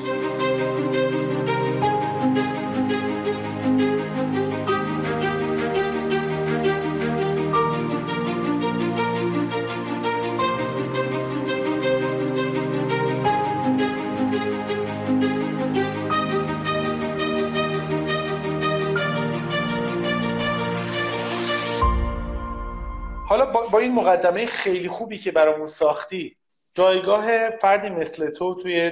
[23.72, 26.36] با این مقدمه خیلی خوبی که برامون ساختی
[26.76, 28.92] جایگاه فردی مثل تو توی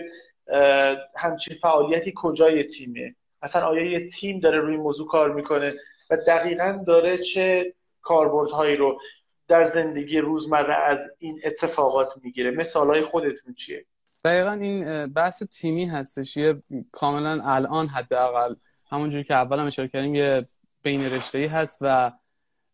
[1.15, 5.73] همچین فعالیتی کجای تیمه؟ اصلا آیا یه تیم داره روی موضوع کار می‌کنه
[6.09, 8.99] و دقیقا داره چه کاربردهایی رو
[9.47, 13.85] در زندگی روزمره از این اتفاقات می‌گیره؟ مثالهای خودتون چیه؟
[14.25, 16.37] دقیقا این بحث تیمی هستش.
[16.37, 18.55] یه کاملا الان حداقل
[18.89, 20.47] همونجوری که اول هم کردیم یه
[20.83, 22.11] بین رشته هست و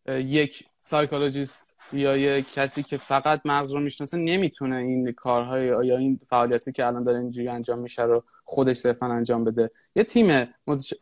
[0.08, 6.20] یک سایکولوژیست یا یه کسی که فقط مغز رو می‌شناسه نمی‌تونه این کارهای یا این
[6.26, 9.70] فعالیتی که الان داره اینجوری انجام میشه رو خودش صرفا انجام بده.
[9.96, 10.48] یه تیم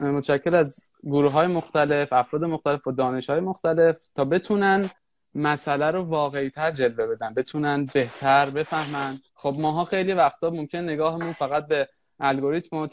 [0.00, 4.90] متشکل از گروه های مختلف افراد مختلف و دانش های مختلف تا بتونن
[5.34, 9.20] مسئله رو واقعی تر جلوه بدن بتونن بهتر بفهمن.
[9.34, 11.88] خب ماها خیلی وقتا ممکن نگاهمون فقط به
[12.20, 12.86] الگوریتم و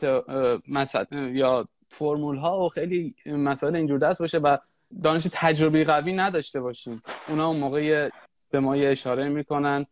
[1.11, 4.57] یا فرمول ها و خیلی مسائل اینجور دست باشه و
[5.03, 7.01] دانش تجربی قوی نداشته باشیم.
[7.27, 8.09] اونا اون موقع
[8.51, 9.85] به ما یه اشاره می‌کنن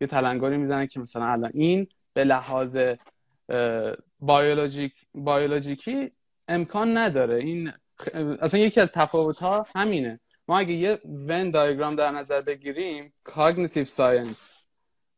[0.00, 2.78] یه تلنگری می‌زنن که مثلا الان این به لحاظ
[4.20, 6.12] بیولوژیک بیولوژیکی
[6.48, 7.36] امکان نداره.
[7.36, 7.72] این
[8.40, 10.20] اصلا یکی از تفاوت ها همینه.
[10.48, 14.54] ما اگه یه Venn diagram در نظر بگیریم cognitive science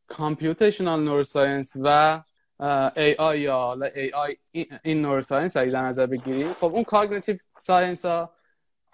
[0.07, 2.21] computational neuroscience و
[2.95, 4.35] AI یا AI
[4.83, 8.33] in neuroscience اگه در نظر بگیریم خب اون cognitive science ها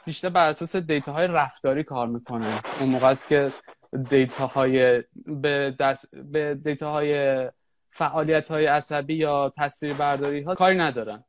[0.08, 2.62] بیشتر بر اساس data های رفتاری کار می‌کنه.
[2.80, 3.54] اون موقع است که
[4.10, 7.42] data های به, دست به data های
[7.90, 11.24] فعالیت های عصبی یا تصویر برداری ها کاری ندارن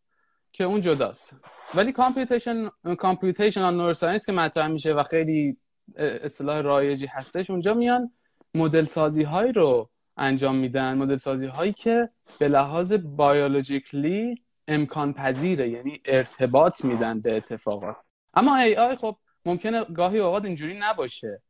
[0.53, 1.41] که اون جداست.
[1.75, 5.57] ولی computation computational neuroscience که مطرح میشه و خیلی
[5.97, 8.13] اصطلاح رایجی هستش اونجا میان
[8.55, 10.95] مدل سازی هایی رو انجام میدن.
[10.95, 17.97] مدل سازی هایی که به لحاظ بیولوژیکلی امکان پذیره یعنی ارتباط میدن به اتفاقات.
[18.39, 21.43] اما ای آی خب ممکنه گاهی اوقات اینجوری نباشه.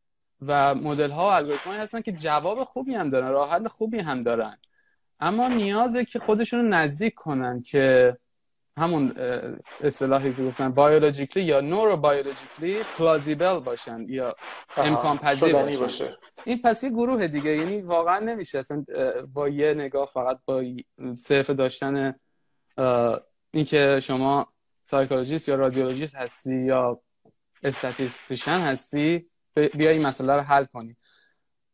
[0.47, 4.23] و مدل ها و الگوریتم هستن که جواب خوبی هم دارن راه حل خوبی هم
[4.23, 4.57] دارن.
[5.21, 8.17] اما نیازه که خودشون رو نزدیک کنن که
[8.79, 9.15] همون
[9.81, 14.37] اصطلاحی که گفتن biologically یا neurobiologically plausible باشن یا
[14.77, 15.81] امکان پذیر باشن.
[15.81, 16.19] باشه.
[16.45, 18.85] این پس یه گروه دیگه یعنی واقعا نمیشه اصلا
[19.35, 20.65] با یه نگاه فقط با
[21.15, 22.15] صرف داشتن
[23.55, 24.53] اینکه شما
[24.91, 27.01] psychologist یا radiologist هستی یا
[27.63, 30.97] statistician هستی؟ بیا این مسئله رو حل کنی.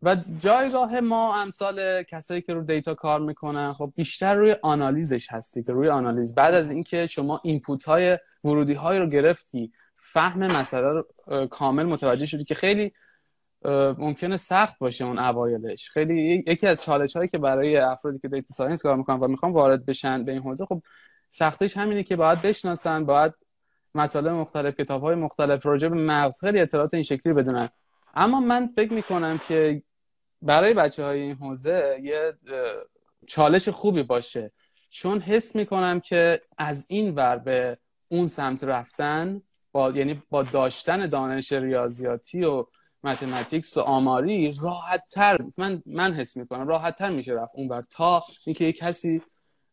[0.03, 5.62] و جایگاه ما امثال کسایی که رو data کار می‌کنن خب بیشتر روی آنالیزش هستی
[5.62, 6.35] که روی آنالیز.
[6.35, 11.07] بعد از اینکه شما input های ورودی های رو گرفتی فهم مسئله رو
[11.46, 12.92] کامل متوجه شدی که خیلی
[13.98, 15.90] ممکنه سخت باشه اون اوایلش.
[15.90, 19.53] خیلی یکی از چالش هایی که برای افرادی که data science کار می‌کنن و می‌خوان
[19.53, 20.83] وارد بشن به این حوزه خب
[21.35, 23.33] سختش همینه که باید بشناسن باید
[23.94, 27.68] مطالب مختلف کتاب های مختلف راجع به مغز خیلی اطلاعات این شکلی بدونن.
[28.14, 29.83] اما من فکر می‌کنم که
[30.42, 32.35] برای بچه های این حوزه یه
[33.27, 34.53] چالش خوبی باشه.
[34.90, 39.42] چون حس می‌کنم که از این ور به اون سمت رفتن
[39.73, 42.66] با یعنی با داشتن دانش ریاضیاتی و
[43.05, 47.83] متمتیکس و آماری راحت تر من من حس می‌کنم راحت تر میشه رفت اون بر
[47.83, 49.23] تا اینکه کسی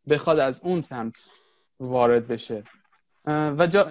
[0.09, 1.27] بخواد از اون سمت
[1.81, 2.63] وارد بشه.
[3.27, 3.89] و جا...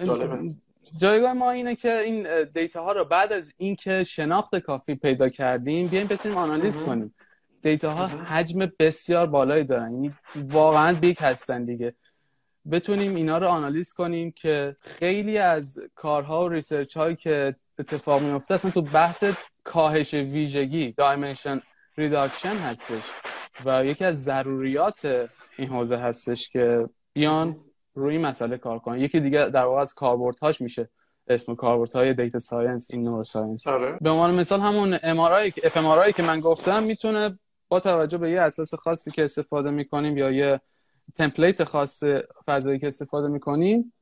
[0.97, 5.87] جایگاه ما اینه که این دیتا ها رو بعد از اینکه شناخت کافی پیدا کردیم
[5.87, 7.15] بیایم بتونیم آنالیز کنیم.
[7.61, 9.93] data ها حجم بسیار بالایی دارن.
[9.93, 11.93] یعنی واقعا big هستن دیگه.
[12.71, 18.53] بتونیم اینا رو آنالیز کنیم که خیلی از کارها و research هایی که اتفاق میفته
[18.53, 19.23] اصلا تو بحث
[19.63, 21.61] کاهش ویژگی dimension
[21.97, 23.03] reduction هستش.
[23.65, 27.59] و یکی از ضروریات این حوزه هستش که بیان
[27.93, 28.99] روی این مسئله کار کنن.
[28.99, 30.89] یکی دیگه در واقع از کاربردهاش میشه
[31.27, 33.67] اسم کاربردهای data science in neuroscience.
[34.01, 38.31] به عنوان مثال همون MRI یی که اف که من گفتم می‌تونه با توجه به
[38.31, 40.61] یه اساس خاصی که استفاده می‌کنیم یا یه
[41.15, 42.03] template خاص
[42.45, 43.93] فضایی که استفاده می‌کنیم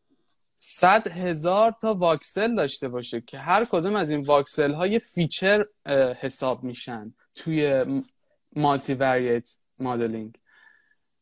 [0.58, 5.65] صد هزار تا voxel داشته باشه که هر کدوم از این voxel های feature
[6.19, 7.86] حساب میشن توی
[8.56, 9.48] multivariate
[9.80, 10.36] modeling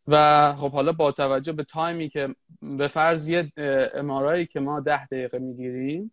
[0.08, 3.52] و خب حالا با توجه به time ی که به فرض یه
[3.94, 6.12] MRI یی که ما ده دقیقه می‌گیریم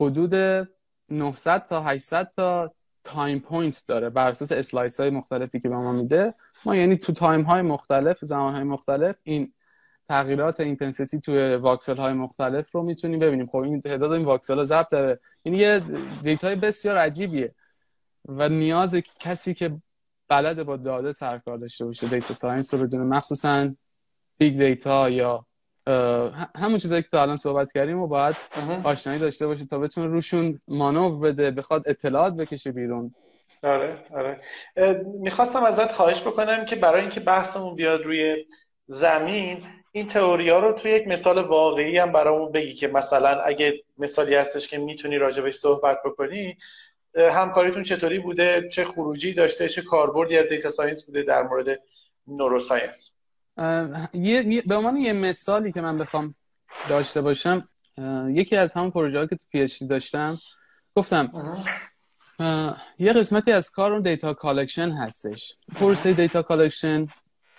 [0.00, 0.34] حدود
[1.10, 5.92] 900 تا 800 تا time point داره بر اساس slice های مختلفی که به ما
[5.92, 6.34] میده.
[6.64, 9.52] ما یعنی تو time های مختلف زمان های مختلف این
[10.08, 13.46] تغییرات intensity توی voxel های مختلف رو می‌تونیم ببینیم.
[13.46, 15.20] خب این تعداد این voxel ها ضبط داره.
[15.44, 15.82] یعنی یه
[16.22, 17.54] data ی بسیار عجیبیه.
[18.28, 19.76] و نیاز کسی که
[20.28, 23.04] بلد با داده سرکار داشته باشه data science رو بدونه.
[23.04, 23.68] مخصوصا
[24.38, 25.46] big data یا
[26.56, 28.36] همون چیزایی که تا الان صحبت کردیم و باید
[28.84, 33.14] آشنایی داشته باشه تا بتونه روشون مانور بده بخواد اطلاعات بکشه بیرون.
[33.62, 34.40] آره آره.
[35.20, 38.44] می‌خواستم ازت خواهش بکنم که برای اینکه بحثمون بیاد روی
[38.86, 44.34] زمین این تئوریا رو توی یک مثال واقعی هم برامون بگی که مثلا اگه مثالی
[44.34, 46.56] هستش که می‌تونی راجبش صحبت بکنی
[47.16, 51.80] همکاریتون چطوری بوده؟ چه خروجی داشته؟ چه کاربردی از data science بوده در مورد
[52.26, 53.12] neuroscience
[54.14, 56.34] یه به عنوان یه مثالی که من بخوام
[56.88, 57.68] داشته باشم
[58.28, 60.38] یکی از همون پروژه که تو PhD داشتم
[60.96, 61.32] گفتم
[62.98, 65.56] یه قسمتی از کار اون data collection هستش.
[65.74, 67.06] پروسه data collection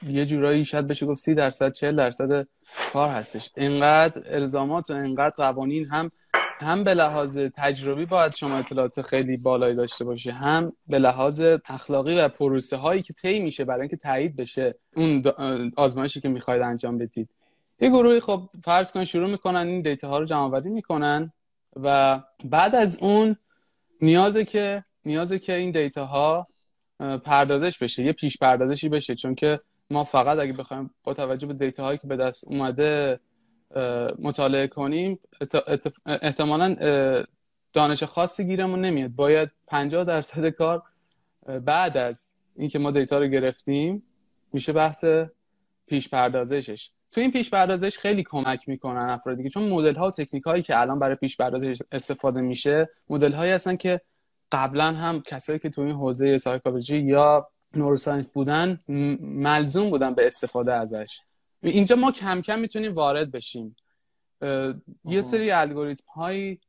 [0.08, 2.48] یه جورایی شاید بشه گفت سی درصد 40 درصد
[2.94, 3.50] کار هستش.
[3.56, 6.12] انقدر الزامات و انقدر قوانین هم
[6.60, 12.16] هم به لحاظ تجربی باید شما اطلاعات خیلی بالایی داشته باشی هم به لحاظ اخلاقی
[12.16, 15.24] و پروسه هایی که طی میشه برای اینکه تایید بشه اون
[15.78, 17.30] آزمایشی که می‌خواید انجام بدید.
[17.80, 21.34] یه گروهی خب فرض کن شروع می‌کنن این دیتا ها رو جمع آوری می‌کنن
[21.76, 23.36] و بعد از اون
[24.02, 26.48] نیازه که نیازه که این دیتا ها
[27.00, 29.16] پردازش بشه یه پیش پردازشی بشه.
[29.16, 33.20] چون که ما فقط اگه بخوایم با توجه به دیتا هایی که به دست اومده
[34.20, 35.20] مطالعه کنیم
[36.06, 36.76] احتمالا
[37.74, 39.12] دانش خاصی گیرمون نمیاد.
[39.12, 40.84] باید 50 درصد کار
[41.66, 44.04] بعد از اینکه ما دیتا رو گرفتیم
[44.54, 45.06] میشه بحث
[45.88, 50.12] پیش پردازشش تو این پیش پردازش خیلی کمک می‌کنن افرادی که چون مدل ها و
[50.12, 54.02] تکنیک هایی که الان برای پیش پردازش استفاده میشه مدل هایی هستن که
[54.52, 58.80] قبلا هم کسایی که تو این حوزه سایکولوژی یا نوروساینس بودن
[59.22, 61.20] ملزوم بودن به استفاده ازش.
[61.64, 63.76] اینجا ما کم کم می‌تونیم وارد بشیم.
[65.06, 66.60] یه سری الگوریتم هایی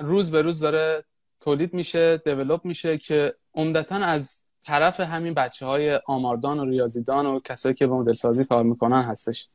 [0.00, 1.04] روز به روز داره
[1.40, 7.40] تولید میشه develop میشه که عمدتا از طرف همین بچه های آماردان و ریاضیدان و
[7.40, 9.48] کسایی که به مدل سازی کار می‌کنن هستش.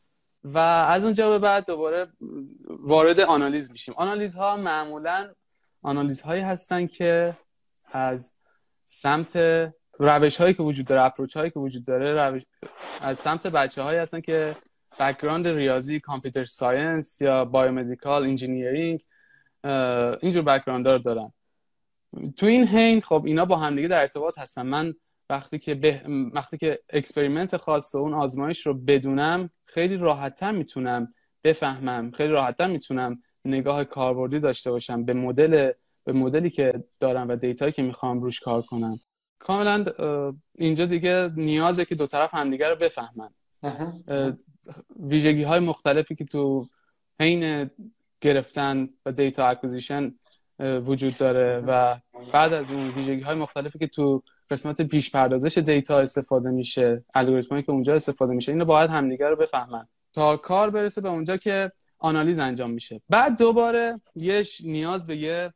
[0.43, 2.07] و از اونجا به بعد دوباره
[2.69, 3.93] وارد آنالیز میشیم.
[3.97, 5.33] آنالیز ها معمولا
[5.81, 7.37] آنالیز هایی هستن که
[7.91, 8.37] از
[8.87, 9.37] سمت
[9.99, 12.43] روش هایی که وجود داره approach هایی که وجود داره روش...
[13.01, 14.55] از سمت بچه هایی هستن که
[14.99, 19.01] background ریاضی computer science یا biomedical engineering
[20.21, 21.31] اینجور background رو دارن.
[22.37, 24.61] تو این حین خب اینا با همدیگه در ارتباط هستن.
[24.61, 24.93] من
[25.29, 26.01] وقتی که به...
[26.33, 32.67] وقتی که experiment خاص و اون آزمایش رو بدونم خیلی راحتتر می‌تونم بفهمم خیلی راحتتر
[32.67, 35.71] می‌تونم نگاه کاربردی داشته باشم به مدل
[36.03, 38.99] به مدلی که دارم و data یی که می‌خوام روش کار کنم.
[39.39, 39.85] کاملا
[40.55, 43.29] اینجا دیگه نیازه که دو طرف همدیگه رو بفهمن.
[44.99, 46.67] ویژگی های مختلفی که تو
[47.19, 47.69] حین
[48.21, 50.15] گرفتن و data acquisition
[50.59, 51.99] وجود داره و
[52.33, 57.63] بعد از اون ویژگی های مختلفی که تو قسمت پیش پردازش data استفاده میشه الگوریتمایی
[57.63, 59.87] که اونجا استفاده میشه اینو باید همدیگه رو بفهمن.
[60.13, 63.01] تا کار برسه به اونجا که آنالیز انجام میشه.
[63.09, 65.53] بعد دوباره یه نیاز به یه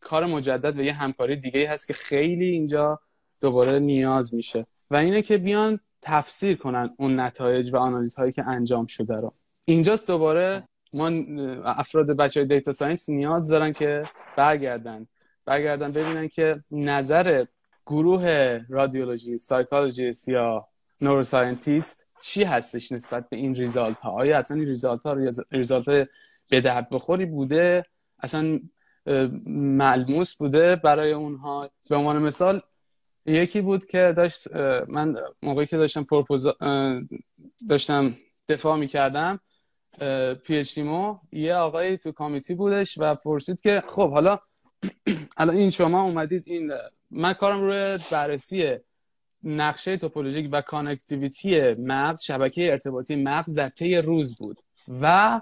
[0.00, 3.00] کار مجدد و یه همکاری دیگه هست که خیلی اینجا
[3.46, 4.66] دوباره نیاز میشه.
[4.90, 9.32] و اینه که بیان تفسیر کنن اون نتایج و آنالیز هایی که انجام شده رو.
[9.64, 11.06] اینجاست دوباره ما
[11.64, 14.04] افراد بچه های data science نیاز دارن که
[14.36, 15.06] برگردن.
[15.44, 17.44] برگردن ببینن که نظر
[17.86, 20.66] گروه رادیولوژی سایکولوژیست یا
[21.00, 25.12] neuroscientist چی هستش نسبت به این result ها آیا اصلا این result ها
[25.50, 26.08] result
[26.48, 27.84] به درد بخوری بوده؟
[28.22, 28.60] اصلا
[29.46, 32.62] ملموس بوده برای اونها؟ به عنوان مثال
[33.26, 34.56] یکی بود که داشت
[34.88, 36.46] من موقعی که داشتم propose
[37.68, 38.16] داشتم
[38.48, 39.40] دفاع می‌کردم
[40.44, 40.78] PhD
[41.32, 44.38] یه آقای تو committee بودش و پرسید که خب حالا
[45.36, 46.72] الان این شما اومدید این
[47.10, 48.76] من کارم روی بررسی
[49.44, 54.60] نقشه توپولوژیک و connectivity مغز شبکه ارتباطی مغز در طی روز بود
[55.00, 55.40] و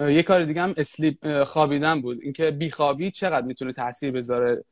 [0.00, 2.18] یه کار دیگه هم sleep خوابیدن بود.
[2.22, 4.64] اینکه بیخوابی چقدر می‌تونه تاثیر بذاره؟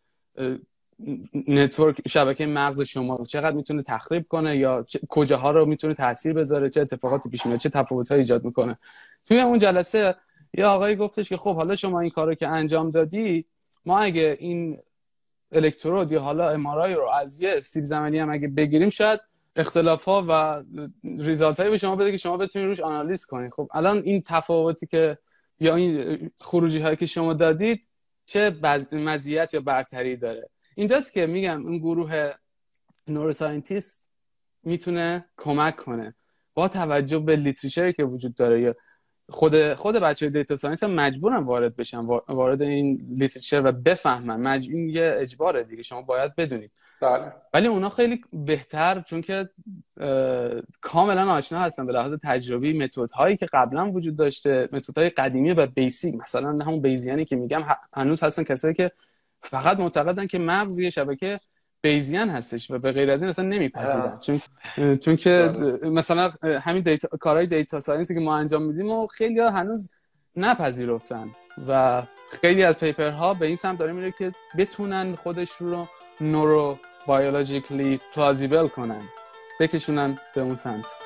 [1.48, 6.80] network شبکه مغز شما چقدر می‌تونه تخریب کنه یا کجاها رو می‌تونه تاثیر بذاره؟ چه
[6.80, 8.78] اتفاقاتی پیش میاد چه تفاوت‌هایی ایجاد می‌کنه؟
[9.24, 10.14] توی اون جلسه
[10.54, 13.46] یه آقایی گفتش که خب حالا شما این کارو که انجام دادی
[13.86, 14.78] ما اگه این
[15.52, 19.20] الکترود یا حالا MRI رو از یه سیب زمینی هم اگه بگیریم شاید
[19.56, 20.62] اختلاف ها و
[21.18, 23.52] result هایی به شما بده که شما بتونید روش آنالیز کنید.
[23.52, 25.18] خب الان این تفاوتی که
[25.60, 27.88] یا این خروجی هایی که شما دادید
[28.26, 28.56] چه
[28.92, 32.30] مزیت یا برتری داره؟ اینجاست که میگم اون گروه
[33.08, 34.10] neuroscientist
[34.62, 36.14] می‌تونه کمک کنه.
[36.54, 38.74] با توجه به literature ی که وجود داره یا
[39.28, 44.40] خود خود بچه data science هم مجبورن وارد بشن وارد این literature و بفهمن.
[44.40, 46.70] مجبور این یه اجباره دیگه شما باید بدونید.
[47.00, 47.32] بله.
[47.54, 49.50] ولی اونا خیلی بهتر چون که
[50.80, 55.52] کاملا آشنا هستن به لحاظ تجربی method هایی که قبلا وجود داشته method های قدیمی
[55.52, 57.62] و basic مثلا همون Bayesian ی که میگم
[57.94, 58.92] هنوز هستن کسایی که
[59.50, 61.40] فقط معتقدن که مغز یه شبکه
[61.80, 64.18] Bayesian هستش و به غیر از این اصلا نمیپذیرن.
[64.20, 64.40] چون
[64.96, 65.90] چون که بله.
[65.90, 69.90] مثلا همین data کارهای data science ی که ما انجام میدیم و خیلی ها هنوز
[70.36, 71.30] نپذیرفتن
[71.68, 72.02] و
[72.40, 75.88] خیلی از paper ها به این سمت داره میره که بتونن خودش رو
[76.20, 79.02] neurobiologically plausible کنن
[79.60, 81.05] بکشونن به اون سمت.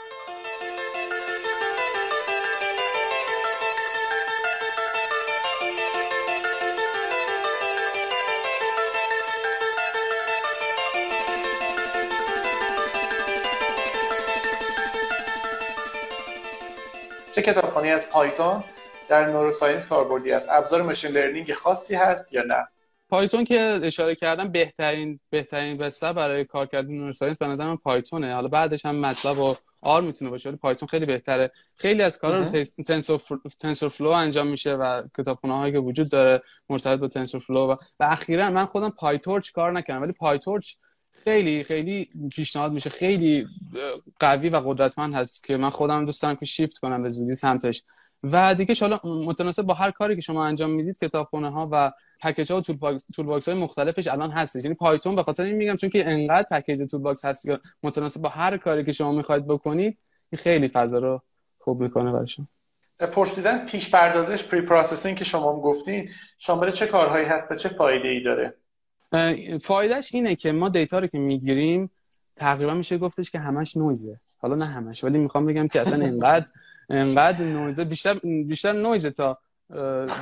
[17.41, 18.65] چه کتابخانه‌ای از Python
[19.09, 22.69] در neuroscience کاربردی است؟ ابزار machine learning خاصی هست یا نه؟
[23.09, 28.20] Python که اشاره کردم بهترین بهترین بستر برای کار کردن neuroscience به نظر من Python
[28.20, 28.35] ه.
[28.35, 31.51] حالا بعدش هم MATLAB و R می‌تونه باشه ولی Python خیلی بهتره.
[31.77, 32.65] خیلی از کارا رو
[33.61, 38.51] TensorFlow انجام میشه و کتابخونه هایی که وجود داره مرتبط با TensorFlow و, و اخیرا
[38.51, 40.75] من خودم PyTorch کار نکردم ولی PyTorch
[41.13, 42.91] خیلی خیلی پیشنهاد میشه.
[42.91, 43.47] خیلی
[44.21, 47.83] قوی و قدرتمند هست که من خودم دوست دارم که شیفت کنم به زودی سمتش.
[48.23, 51.93] و دیگه حالا متناسب با هر کاری که شما انجام می‌دید کتابخونه ها و
[52.23, 52.61] package ها و
[53.15, 54.65] toolbox های مختلفش الان هستش.
[54.65, 58.29] یعنی Python به خاطر این میگم چون که انقدر package toolbox هست که متناسب با
[58.29, 59.99] هر کاری که شما می‌خواید بکنید
[60.37, 61.23] خیلی فضا رو
[61.59, 62.49] خوب می‌کنه براشون
[63.01, 68.23] پرسیدن پیش پردازش preprocessing که شما گفتین شامل چه کارهایی هست و چه فایده ای
[68.23, 68.55] داره؟
[69.61, 71.91] فایدهش اینه که ما data رو که می‌گیریم
[72.37, 74.21] تقریبا میشه گفتش که همش نویزه.
[74.39, 76.47] حالا نه همش ولی می‌خوام بگم که اصلا اینقدر
[76.91, 79.39] اینقدر نویزه بیشتر بیشتر نویزه تا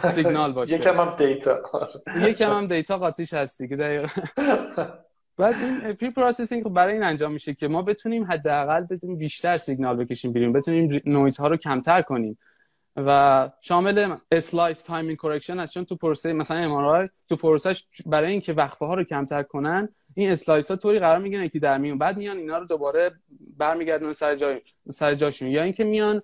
[0.02, 0.74] سیگنال باشه.
[0.74, 1.62] یکم هم data.
[2.16, 4.08] یکم هم data قاطیش هستی که دقیقا.
[5.36, 10.32] بعد این preprocessing برای این انجام میشه که ما بتونیم حداقل بتونیم بیشتر سیگنال بکشیم
[10.32, 12.38] بیرون بتونیم نویزها رو کمتر کنیم.
[13.06, 18.52] و شامل slice timing correction هست چون تو پروسه مثلا ام تو پروسش برای اینکه
[18.52, 21.98] وقفه ها رو کمتر کنن این slice ها طوری قرار می‌گیرن که در میون.
[21.98, 23.10] بعد میان اینا رو دوباره
[23.56, 25.48] برمیگردن سر جای سر جاشون.
[25.48, 26.22] یا اینکه میان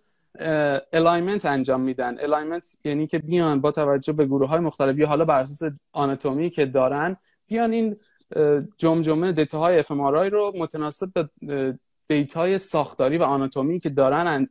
[0.92, 2.18] alignment انجام میدن.
[2.20, 6.50] alignment یعنی که بیان با توجه به گروه های مختلف یا حالا بر اساس آناتومی
[6.50, 7.16] که دارن
[7.46, 7.96] بیان این
[8.76, 14.48] جمجمه data های اف رو متناسب به data ی ساختاری و آناتومی که دارن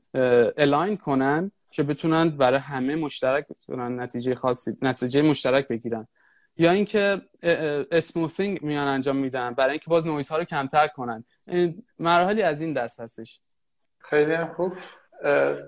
[0.57, 1.51] align کنن.
[1.73, 6.07] که بتونن برای همه مشترک بتونن نتیجه خاصی نتیجه مشترک بگیرن.
[6.57, 7.21] یا اینکه
[7.91, 11.23] smoothing میان انجام میدن برای اینکه باز نویز ها رو کمتر کنن.
[11.99, 13.39] مراحلی از این دست هستش.
[13.99, 14.73] خیلی هم خوب.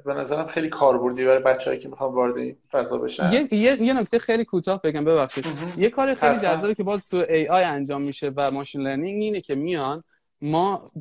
[0.06, 3.34] به نظرم خیلی کاربردی برای بچه‌ای که می‌خوان وارد این فضا بشن.
[3.34, 5.46] یه, یه،, یه نکته خیلی کوتاه بگم ببخشید.
[5.78, 9.56] یه کار خیلی جذابی که باز تو AI انجام میشه و machine learning اینه که
[9.56, 10.04] میان
[10.42, 10.92] ما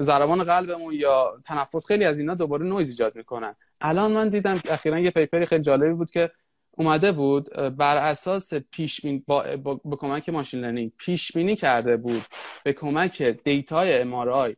[0.00, 3.56] ضربان قلبمون یا تنفس خیلی از اینا دوباره نویز ایجاد می‌کنن.
[3.80, 6.30] الان من دیدم اخیرا یه paper ی خیلی جالبی بود که
[6.70, 12.22] اومده بود بر اساس پیش با, با, کمک machine learning پیش بینی کرده بود
[12.64, 14.54] به کمک data ی ام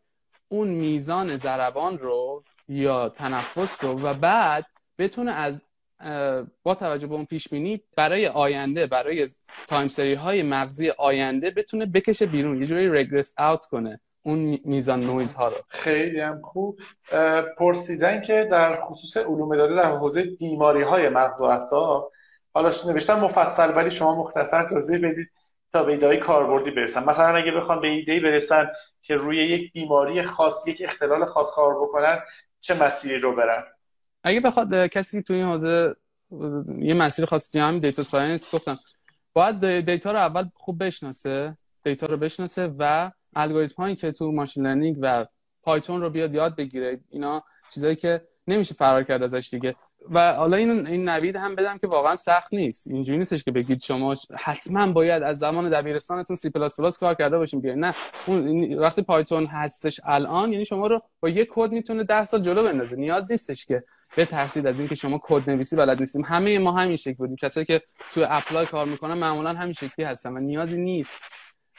[0.48, 4.66] اون میزان ضربان رو یا تنفس رو و بعد
[4.98, 5.66] بتونه از
[6.62, 9.28] با توجه به اون پیش بینی برای آینده برای
[9.68, 14.00] time سری های مغزی آینده بتونه بکشه بیرون یه جوری regress out کنه.
[14.22, 15.56] اون میزان نویز ها رو.
[15.68, 16.78] خیلی هم خوب.
[17.58, 22.12] پرسیدن که در خصوص علوم داده در حوزه بیماری های مغز و اعصاب
[22.54, 25.30] حالا نوشتن مفصل ولی شما مختصر توضیح بدید
[25.72, 28.70] تا به ایده کاربردی برسن مثلا اگه بخوام به ایده برسن
[29.02, 32.18] که روی یک بیماری خاص یک اختلال خاص کار بکنن
[32.60, 33.64] چه مسیری رو برن
[34.24, 35.96] اگه بخواد کسی تو این حوزه
[36.78, 38.78] یه مسیر خاصی همین data science گفتم
[39.32, 44.66] باید data رو اول خوب بشناسه data رو بشناسه و الگوریتم هایی که تو machine
[44.66, 45.26] learning و
[45.62, 47.43] پایتون رو بیاد یاد بگیره اینا
[47.74, 49.74] چیزایی که نمیشه فرار کرد ازش دیگه.
[50.11, 52.87] و حالا این این نوید هم بدم که واقعا سخت نیست.
[52.89, 57.39] اینجوری نیستش که بگید شما حتما باید از زمان دبیرستانتون سی پلاس پلاس کار کرده
[57.39, 57.61] باشین.
[57.61, 57.95] بیاین نه
[58.26, 62.62] اون وقتی پایتون هستش الان یعنی شما رو با یه کد می‌تونه 10 سال جلو
[62.62, 62.97] بندازه.
[62.97, 63.85] نیاز نیستش که
[64.16, 66.24] بترسید از اینکه شما کد نویسی بلد نیستیم.
[66.24, 67.37] همه ما همین شکل بودیم.
[67.37, 71.18] کسایی که تو apply کار می‌کنن معمولا همین شکلی هستن و نیازی نیست.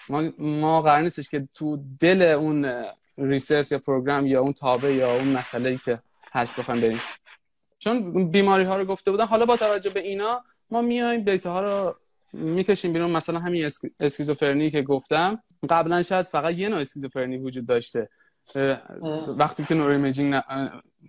[0.10, 2.86] ما ما قرار نیستش که تو دل اون
[3.18, 6.00] research یا program یا اون تابع یا اون مسئله ای که
[6.32, 7.00] هست بخوایم بریم.
[7.80, 11.62] چون بیماری ها رو گفته بودن حالا با توجه به اینا ما میایم data ها
[11.62, 11.96] رو
[12.34, 13.12] می‌کشیم بیرون.
[13.12, 18.10] مثلا همین اسکیزوفرنی که گفتم قبلا شاید فقط یه نوع اسکیزوفرنی وجود داشته.
[19.28, 20.42] وقتی که neuroimaging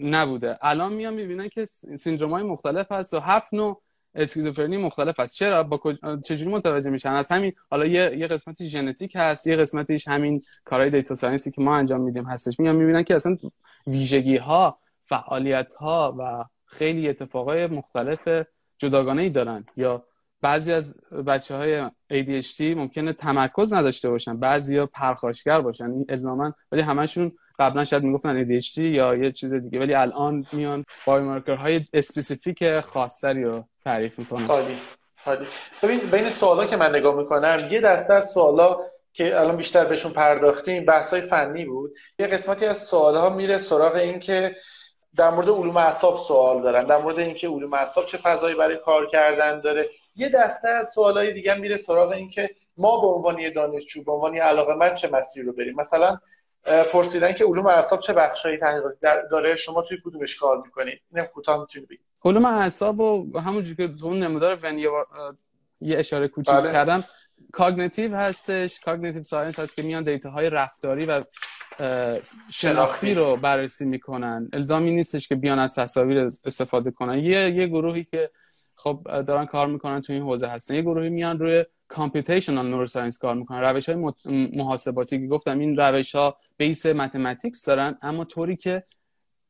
[0.00, 0.58] نبوده.
[0.62, 3.82] الان میان می‌بینن که سیندروم های مختلف هست و هفت نوع
[4.14, 5.36] اسکیزوفرنی مختلف هست.
[5.36, 5.92] چرا؟ با
[6.24, 10.90] چجوری متوجه میشن؟ از همین حالا یه یه قسمتی ژنتیک هست یه قسمتیش همین کارهای
[10.90, 12.60] data science ی که ما انجام میدیم هستش.
[12.60, 13.36] میان می‌بینن که اصلا
[13.86, 18.28] ویژگی ها فعالیت ها و خیلی اتفاقای مختلف
[18.78, 19.64] جداگانه ای دارن.
[19.76, 20.04] یا
[20.40, 24.36] بعضی از بچه های ADHD ممکنه تمرکز نداشته باشن.
[24.36, 25.90] بعضی ها پرخاشگر باشن.
[25.90, 30.84] این الزاما ولی همشون قبلا شاید می‌گفتن ADHD یا یه چیز دیگه ولی الان میان
[31.06, 34.46] biomarker های specific خاصتری رو تعریف می‌کنن.
[34.46, 34.76] خالی
[35.24, 35.46] خالی
[35.82, 38.78] ببین بین سوالا که من نگاه می‌کنم یه دسته از سوالا
[39.12, 41.92] که الان بیشتر بهشون پرداختیم بحث های فنی بود.
[42.18, 44.56] یه قسمتی از سوال میره سراغ این که
[45.16, 49.06] در مورد علوم اعصاب سوال دارن در مورد اینکه علوم اعصاب چه فضایی برای کار
[49.06, 49.88] کردن داره.
[50.16, 54.74] یه دسته از سوالای دیگه میره سراغ اینکه ما به عنوان دانشجو به عنوان علاقه
[54.74, 55.74] من چه مسیری رو بریم.
[55.76, 56.18] مثلا
[56.92, 58.96] پرسیدن که علوم اعصاب چه بخشایی تحقیقاتی
[59.30, 63.94] داره؟ شما توی کدومش کار می‌کنید اینم کوتاه می‌تونید بگید علوم اعصاب و همونجوری که
[63.94, 64.78] تو نمودار ون
[65.80, 66.72] یه اشاره کوچیک بله.
[66.72, 67.04] کردم.
[67.52, 68.80] cognitive هستش.
[68.80, 71.24] cognitive science هست که میان data های رفتاری و
[72.50, 73.14] شناختی.
[73.14, 74.48] رو بررسی می‌کنن.
[74.52, 77.18] الزامی نیستش که بیان از تصاویر استفاده کنن.
[77.18, 78.30] یه یه گروهی که
[78.74, 80.74] خب دارن کار می‌کنن تو این حوزه هستن.
[80.74, 83.60] یه گروهی میان روی computational neuroscience کار می‌کنن.
[83.60, 84.12] روش های
[84.56, 88.82] محاسباتی که گفتم این روش ها بیس متمتیکس دارن اما طوری که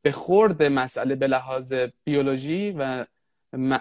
[0.01, 3.05] به خورد مسئله به لحاظ بیولوژی و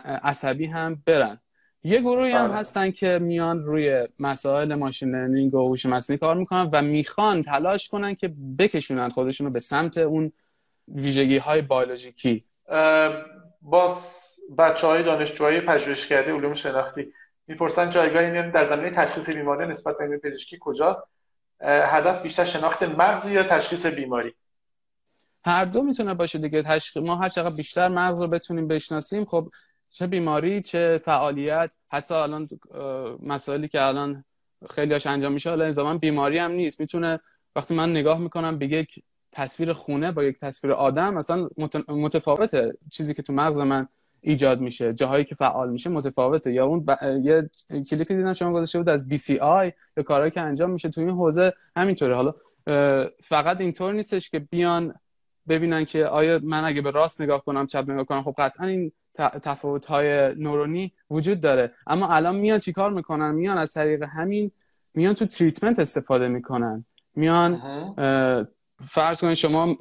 [0.04, 1.40] عصبی هم برن.
[1.84, 2.56] یه گروهی هم بله.
[2.56, 7.88] هستن که میان روی مسائل ماشین لرنینگ و هوش مصنوعی کار می‌کنن و می‌خوان تلاش
[7.88, 10.32] کنن که بکشونن خودشون رو به سمت اون
[10.88, 12.44] ویژگی های بیولوژیکی
[13.62, 13.96] با
[14.58, 17.12] بچه های دانشجوهای پژوهشکده علوم شناختی
[17.46, 21.02] می‌پرسن جایگاه در زمینه تشخیص بیماری نسبت به پزشکی کجاست؟
[21.60, 24.34] هدف بیشتر شناخت مغز یا تشخیص بیماری؟
[25.44, 26.62] هر دو می‌تونه باشه دیگه.
[26.62, 29.48] تشخیص ما هر چقدر بیشتر مغز رو بتونیم بشناسیم خب
[29.90, 31.76] چه بیماری چه فعالیت.
[31.88, 32.48] حتی الان
[33.22, 34.24] مسائلی که الان
[34.70, 36.80] خیلی هاش انجام میشه حالا زمان بیماری هم نیست.
[36.80, 37.20] می‌تونه
[37.56, 41.48] وقتی من نگاه می‌کنم به یک تصویر خونه با یک تصویر آدم مثلا
[41.88, 43.88] متفاوته چیزی که تو مغز من
[44.22, 44.94] ایجاد میشه.
[44.94, 46.52] جاهایی که فعال میشه متفاوته.
[46.52, 46.86] یا اون
[47.22, 47.50] یه
[47.90, 51.52] کلیپی دیدم شما گذاشته بود از BCI یا کارهایی که انجام میشه تو این حوزه
[51.76, 52.16] همینطوره.
[52.16, 52.34] حالا
[53.22, 54.94] فقط اینطور نیستش که بیان
[55.48, 58.92] ببینن که آیا من اگه به راست نگاه کنم چپ نگاه کنم خب قطعا این
[59.18, 61.72] تفاوت های نورونی وجود داره.
[61.86, 64.50] اما الان میان چیکار می‌کنن؟ میان از طریق همین
[64.94, 66.84] میان تو تریتمنت استفاده می‌کنن.
[67.14, 67.62] میان
[68.88, 69.76] فرض کنید شما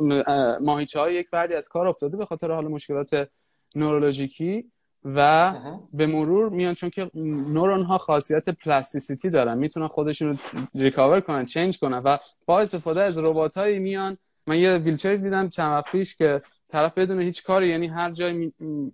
[0.62, 3.30] ماهیچه های یک فردی از کار افتاده به خاطر حالا مشکلات
[3.76, 4.72] نورولوژیکی
[5.06, 5.54] و
[5.94, 10.38] به مرور میان چون که نورون ها خاصیت plasticity دارن می‌تونن خودشون رو
[10.76, 12.18] recover کنن change کنن و
[12.48, 14.18] با استفاده از ربات هایی میان.
[14.48, 18.52] من یه ویلچر دیدم چند وقت پیش که طرف بدون هیچ کاری یعنی هر جای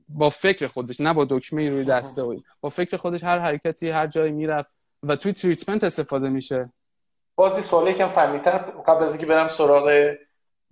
[0.09, 4.07] با فکر خودش نه با دکمه روی دسته و با فکر خودش هر حرکتی هر
[4.07, 6.69] جایی می‌رفت و توی treatment استفاده میشه.
[7.35, 10.15] بازی سوالی یکم فهمیتر قبل از اینکه برم سراغ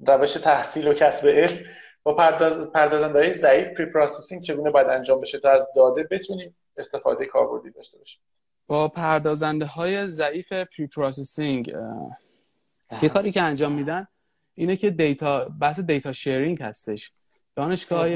[0.08, 1.58] روش تحصیل و کسب علم
[2.06, 2.72] با پرداز...
[2.72, 7.98] پردازنده های ضعیف preprocessing چگونه باید انجام بشه تا از داده بتونیم استفاده کاربردی داشته
[7.98, 8.22] باشیم؟
[8.68, 11.76] با پردازنده های ضعیف preprocessing
[13.02, 14.08] یه کاری که انجام میدن
[14.56, 17.12] اینه که data بحث data sharing هستش.
[17.56, 18.08] دانشگاه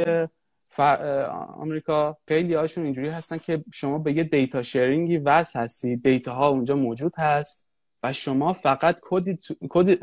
[0.68, 1.26] فر...
[1.56, 6.34] آمریکا خیلی هاشون اینجوری هستن که شما به یه data sharing ی وصل هستی data
[6.34, 7.68] ها اونجا موجود هست
[8.04, 9.00] و شما فقط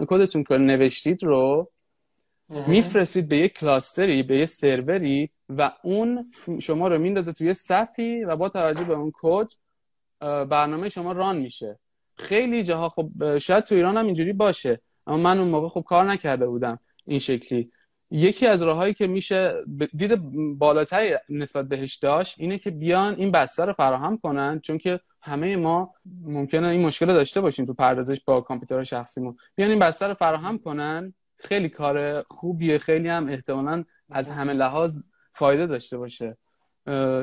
[0.07, 1.71] کدتون که نوشتید رو
[2.49, 8.37] میفرستید به یه کلاستری به یه سروری و اون شما رو میندازه توی صفی و
[8.37, 9.49] با توجه به اون کد
[10.21, 11.79] برنامه شما ران میشه.
[12.19, 16.05] خیلی جاها خب شاید تو ایران هم اینجوری باشه اما من اون موقع خب کار
[16.05, 17.71] نکرده بودم این شکلی.
[18.11, 19.55] یکی از راههایی که میشه
[19.97, 20.15] دید
[20.59, 25.57] بالاتری نسبت بهش داشت اینه که بیان این بسته رو فراهم کنن چون که همه
[25.57, 29.37] ما ممکنه این مشکل داشته باشیم تو پردازش با کامپیوتر شخصیمون.
[29.55, 32.79] بیان این بسته رو فراهم کنن خیلی کار خوبیه.
[32.79, 35.01] خیلی هم احتمالا از همه لحاظ
[35.33, 36.37] فایده داشته باشه.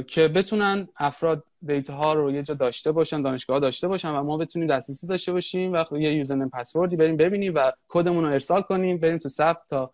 [0.08, 4.38] که بتونن افراد دیتا ها رو یه جا داشته باشن دانشگاه داشته باشن و ما
[4.38, 8.98] بتونیم دسترسی داشته باشیم و یه یوزرنیم پسوردی بریم ببینیم و کدمون رو ارسال کنیم
[8.98, 9.94] بریم تو صف تا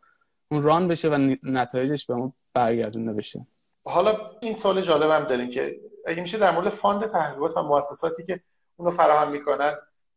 [0.52, 3.48] اون ران بشه و نتایجش به اون برگردونده بشه.
[3.84, 8.40] حالا این سوال هم داریم که اگه میشه در مورد fund تحقیقات و مؤسساتی که
[8.76, 9.74] اونو فراهم می‌کنن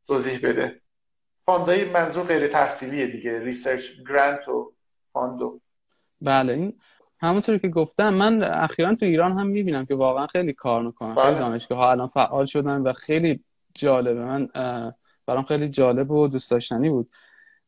[0.07, 0.82] توضیح بده.
[1.47, 4.73] fund ای منظور غیر تحصیلیه دیگه research grant و
[5.13, 5.61] fund و
[6.21, 6.79] بله این
[7.21, 11.27] همونطوری که گفتم من اخیرا تو ایران هم می‌بینم که واقعا خیلی کار می‌کنن خیلی
[11.27, 11.39] بله.
[11.39, 14.25] دانشگاه ها الان فعال شدن و خیلی جالبه.
[14.25, 14.49] من
[15.27, 17.11] برام خیلی جالب و دوست داشتنی بود.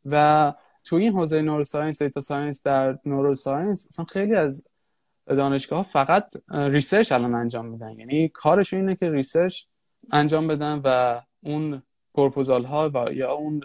[0.05, 0.53] و
[0.85, 4.68] تو این حوزه neuroscience data science در neuroscience اصلا خیلی از
[5.27, 7.99] دانشگاه ها فقط research الان انجام میدن.
[7.99, 9.65] یعنی کارشون اینه که research
[10.12, 11.83] انجام بدن و اون
[12.15, 13.61] پروپوزال ها و یا اون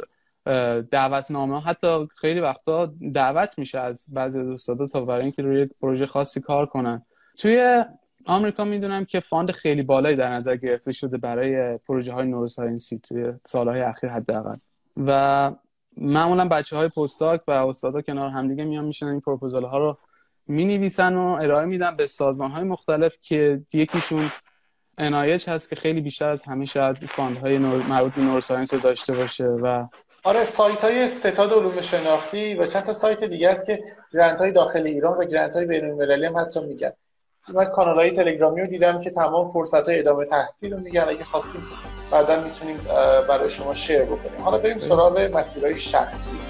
[0.91, 6.41] دعوتنامه حتی خیلی وقتا دعوت میشه از بعضی استادا تا برای اینکه روی پروژه خاصی
[6.41, 7.06] کار کنن.
[7.38, 7.84] توی
[8.26, 13.00] آمریکا می‌دونم که fund خیلی بالایی در نظر گرفته شده برای پروژه های neuroscience ی
[13.00, 14.58] توی سالهای اخیر حداقل.
[14.97, 15.52] و
[15.97, 19.97] معمولا بچه های postdoc و استادا کنار همدیگه میان می‌شینن این پروپوزال ها رو
[20.47, 24.32] می نویسن و ارائه میدن به سازمان های مختلف که یکیشون
[25.00, 29.14] NIH هست که خیلی بیشتر از همه شاید fund های مربوط به neuroscience رو داشته
[29.14, 29.88] باشه و
[30.24, 33.80] آره سایت های ستاد علوم شناختی و چند تا سایت دیگه است که
[34.14, 36.91] grant های داخل ایران و grant های بین المللی هم حتی میگن.
[37.54, 41.06] من کانال های تلگرامی رو دیدم که تمام فرصت های ادامه تحصیل رو میگن.
[41.10, 41.62] اگه خواستیم
[42.12, 42.78] بعدا می‌تونیم
[43.28, 44.41] برای شما share بکنیم.
[44.41, 46.49] حالا بریم سراغ مسیرهای شخصی.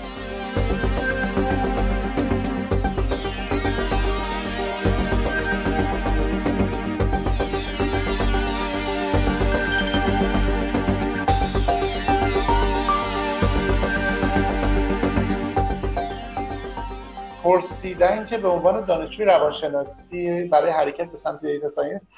[17.60, 22.12] پرسیدن که به عنوان دانشجوی روانشناسی برای حرکت به سمت data science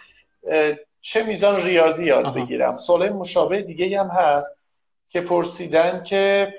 [1.01, 4.57] چه میزان ریاضی یاد بگیرم؟ سوال مشابه دیگه هم هست
[5.09, 6.53] که پرسیدن که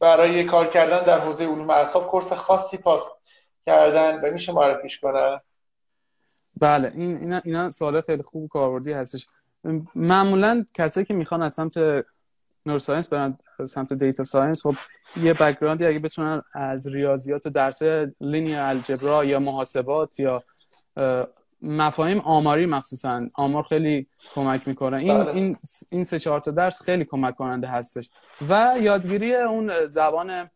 [0.00, 3.08] برای کار کردن در حوزه علوم اعصاب course خاصی پاس
[3.66, 5.40] کردن و میشه معرفیش کنن؟
[6.60, 9.26] بله این اینا, اینا سوال خیلی خوب کاربردی هستش.
[9.94, 11.74] معمولا کسایی که می‌خوان از سمت
[12.66, 13.38] neuroscience برن
[13.68, 14.74] سمت data science خب
[15.16, 17.82] یه background ی اگه بتونن از ریاضیات و درس
[18.20, 20.42] linear algebra یا محاسبات یا
[21.62, 24.96] مفاهیم آماری مخصوصا آمار خیلی کمک می‌کنه.
[24.96, 25.34] این بله.
[25.34, 25.56] این
[25.90, 28.10] این سه چهار تا درس خیلی کمک کننده هستش.
[28.48, 30.50] و یادگیری اون زبان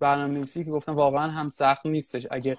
[0.00, 2.26] برنامه‌نویسی که گفتم واقعا هم سخت نیستش.
[2.30, 2.58] اگه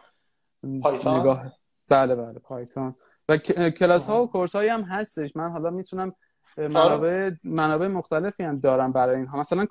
[0.83, 1.53] پایتون نگاه
[1.89, 2.95] بله بله پایتون
[3.29, 3.37] و
[3.69, 5.35] کلاس ها و course هایی هم هستش.
[5.35, 6.13] من حالا می‌تونم
[6.57, 9.39] منابع منابع مختلفی هم دارم برای اینها.
[9.39, 9.67] مثلا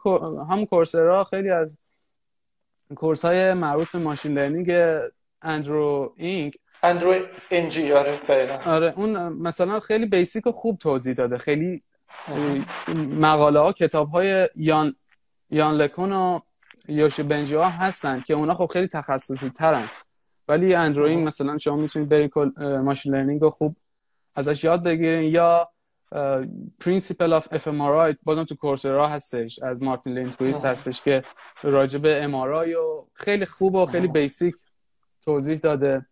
[0.50, 1.78] هم Coursera خیلی از
[2.96, 4.72] course های مربوط به machine learning
[5.42, 7.14] Andrew Ng Andrew
[7.50, 8.20] Ng آره
[8.66, 11.38] آره اون مثلا خیلی basic و خوب توضیح داده.
[11.38, 11.82] خیلی
[12.98, 14.94] مقاله ها کتاب های Yann
[15.50, 16.38] Yann LeCun و
[16.88, 19.88] Yoshua Bengio ها هستن که اونا خب خیلی تخصصی ترن.
[20.48, 23.76] ولی Andrew Ng مثلا شما می‌تونید برید machine learning رو خوب
[24.34, 25.68] ازش یاد بگیرین یا
[26.80, 29.58] principle of fMRI بازم تو Coursera هستش.
[29.62, 31.22] از Martin Lindquist هستش که
[31.62, 32.64] راجع به ام و
[33.14, 34.54] خیلی خوب و خیلی basic
[35.24, 36.06] توضیح داده.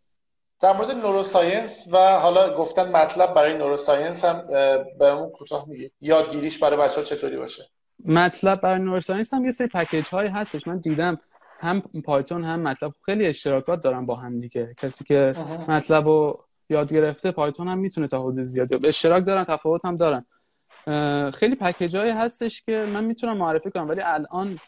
[0.60, 4.46] در مورد neuroscience و حالا گفتن MATLAB برای neuroscience هم
[4.98, 7.70] بهمون کوتاه میگی یادگیریش برای بچه ها چطوری باشه؟
[8.04, 10.66] MATLAB برای neuroscience هم یه سری package های هستش.
[10.66, 11.18] من دیدم
[11.60, 12.92] هم Python هم MATLAB.
[13.04, 14.74] خیلی اشتراکات دارن با هم دیگه.
[14.78, 15.34] کسی که
[15.68, 20.24] MATLAB رو یاد گرفته Python هم می‌تونه تا حدود زیادی اشتراک دارن تفاوت هم دارن.
[21.30, 24.58] خیلی package های هستش که من می‌تونم معرفی کنم ولی الان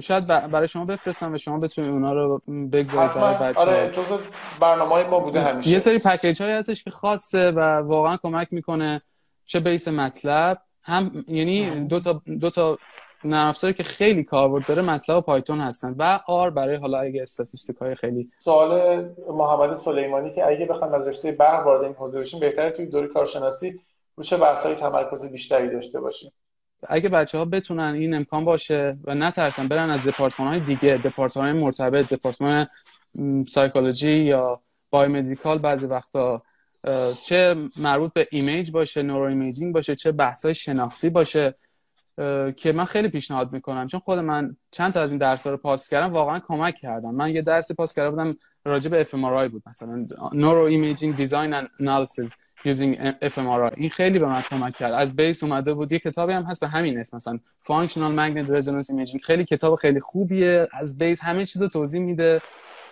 [0.00, 2.42] شاید برای شما بفرستم و شما بتونید اونا رو
[2.72, 4.18] بگذارید برای بچه آره جزء
[4.60, 5.70] برنامه ما بوده همیشه.
[5.70, 9.02] یه سری package های هستش که خاصه و واقعا کمک می‌کنه
[9.46, 12.78] چه base MATLAB هم یعنی دو تا دو تا
[13.24, 17.76] نرم افزاری که خیلی کاربرد داره MATLAB Python هستن و R برای حالا اگه statistic
[17.76, 22.40] های خیلی سوال محمد سلیمانی که اگه بخوام از رشته برق وارد این حوزه بشیم
[22.40, 23.80] بهتره توی دوره کارشناسی
[24.16, 26.32] رو چه بحث‌های تمرکز بیشتری داشته باشیم.
[26.88, 31.52] اگه بچه ها بتونن این امکان باشه و نترسن برن از دپارتمان های دیگه دپارتمان
[31.52, 32.66] مرتبط دپارتمان
[33.48, 34.60] سایکولوژی یا
[34.90, 36.42] biomedical بعضی وقتا
[37.22, 41.54] چه مربوط به image باشه neuroimaging باشه چه بحث های شناختی باشه
[42.56, 43.86] که من خیلی پیشنهاد می‌کنم.
[43.86, 47.14] چون خود من چند تا از این درس رو پاس کردم واقعا کمک کردم.
[47.14, 52.32] من یه درسی پاس کرده بودم راجع به اف بود مثلا neuroimaging design analysis
[52.64, 54.92] using fMRI این خیلی به من کمک کرد.
[54.92, 55.92] از base اومده بود.
[55.92, 59.22] یه کتابی هم هست به همین اسم مثلا Functional Magnet Resonance Imaging.
[59.22, 60.68] خیلی کتاب خیلی خوبیه.
[60.72, 62.40] از base همه چیز رو توضیح میده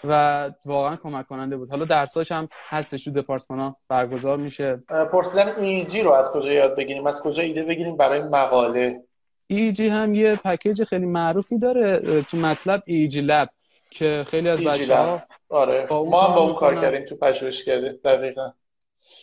[0.05, 1.71] و واقعا کمک کننده بود.
[1.71, 3.77] حالا درساش هم هستش تو دپارتمان ها.
[3.89, 4.83] برگزار میشه.
[5.12, 9.03] پرسیدن EEG رو از کجا یاد بگیریم؟ از کجا ایده بگیریم برای مقاله؟
[9.51, 13.49] EEG هم یه package خیلی معروفی داره تو MATLAB EEGLAB
[13.90, 15.86] که خیلی از بچه ها آره.
[15.90, 18.53] ما هم با اون کار کردیم تو پژوهشگری دقیقا.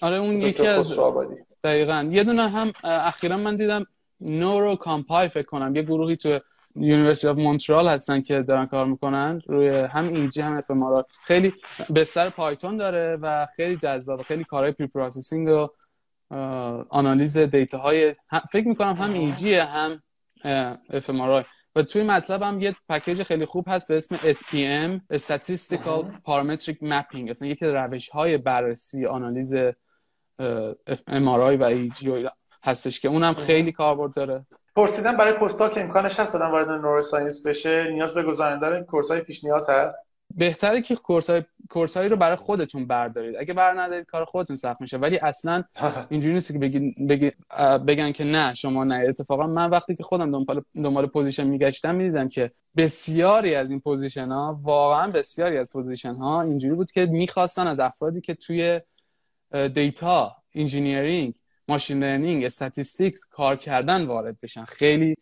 [0.02, 1.00] آره اون یکی از
[1.64, 2.10] دقیقا.
[2.12, 3.86] یه دونه هم اخیرا من دیدم
[4.22, 6.40] NeuroPycon فکر کنم یه گروهی تو
[6.76, 10.72] University of Montreal هستن که دارن کار می‌کنن روی هم ایجی هم اف
[11.24, 11.54] خیلی
[11.96, 15.68] بستر Python داره و خیلی جذاب خیلی کارهای preprocessing و
[16.90, 18.14] آنالیز data های
[18.52, 20.02] فکر می‌کنم هم EEG هم
[20.90, 21.10] اف
[21.76, 27.30] و توی MATLAB هم یه package خیلی خوب هست به اسم SPM Statistical Parametric Mapping.
[27.30, 29.56] اصلا یکی روش های بررسی آنالیز
[31.08, 32.30] MRI و EEG
[32.64, 34.46] هستش که اونم خیلی کاربرد داره.
[34.76, 39.44] پرسیدن برای postdoc امکانش هست دادن وارد neuroscience بشه؟ نیاز به گذراندن course های پیش
[39.44, 43.36] نیاز هست؟ بهتره که course های course هایی رو برای خودتون بردارید.
[43.40, 44.98] اگه بر ندارید کار خودتون سخت میشه.
[44.98, 45.64] ولی اصلا
[46.10, 46.96] اینجوری نیست که بگی
[47.88, 49.06] بگن که نه شما نه.
[49.10, 54.28] اتفاقا من وقتی که خودم دنبال دنبال position میگشتم می‌دیدم که بسیاری از این position
[54.28, 58.82] ها واقعا بسیاری از position ها اینجوری بود که می‌خواستن از افرادی که توی
[59.74, 61.34] data engineering
[61.68, 64.66] machine learning statistics کار کردن وارد بشن.
[64.66, 65.16] خیلی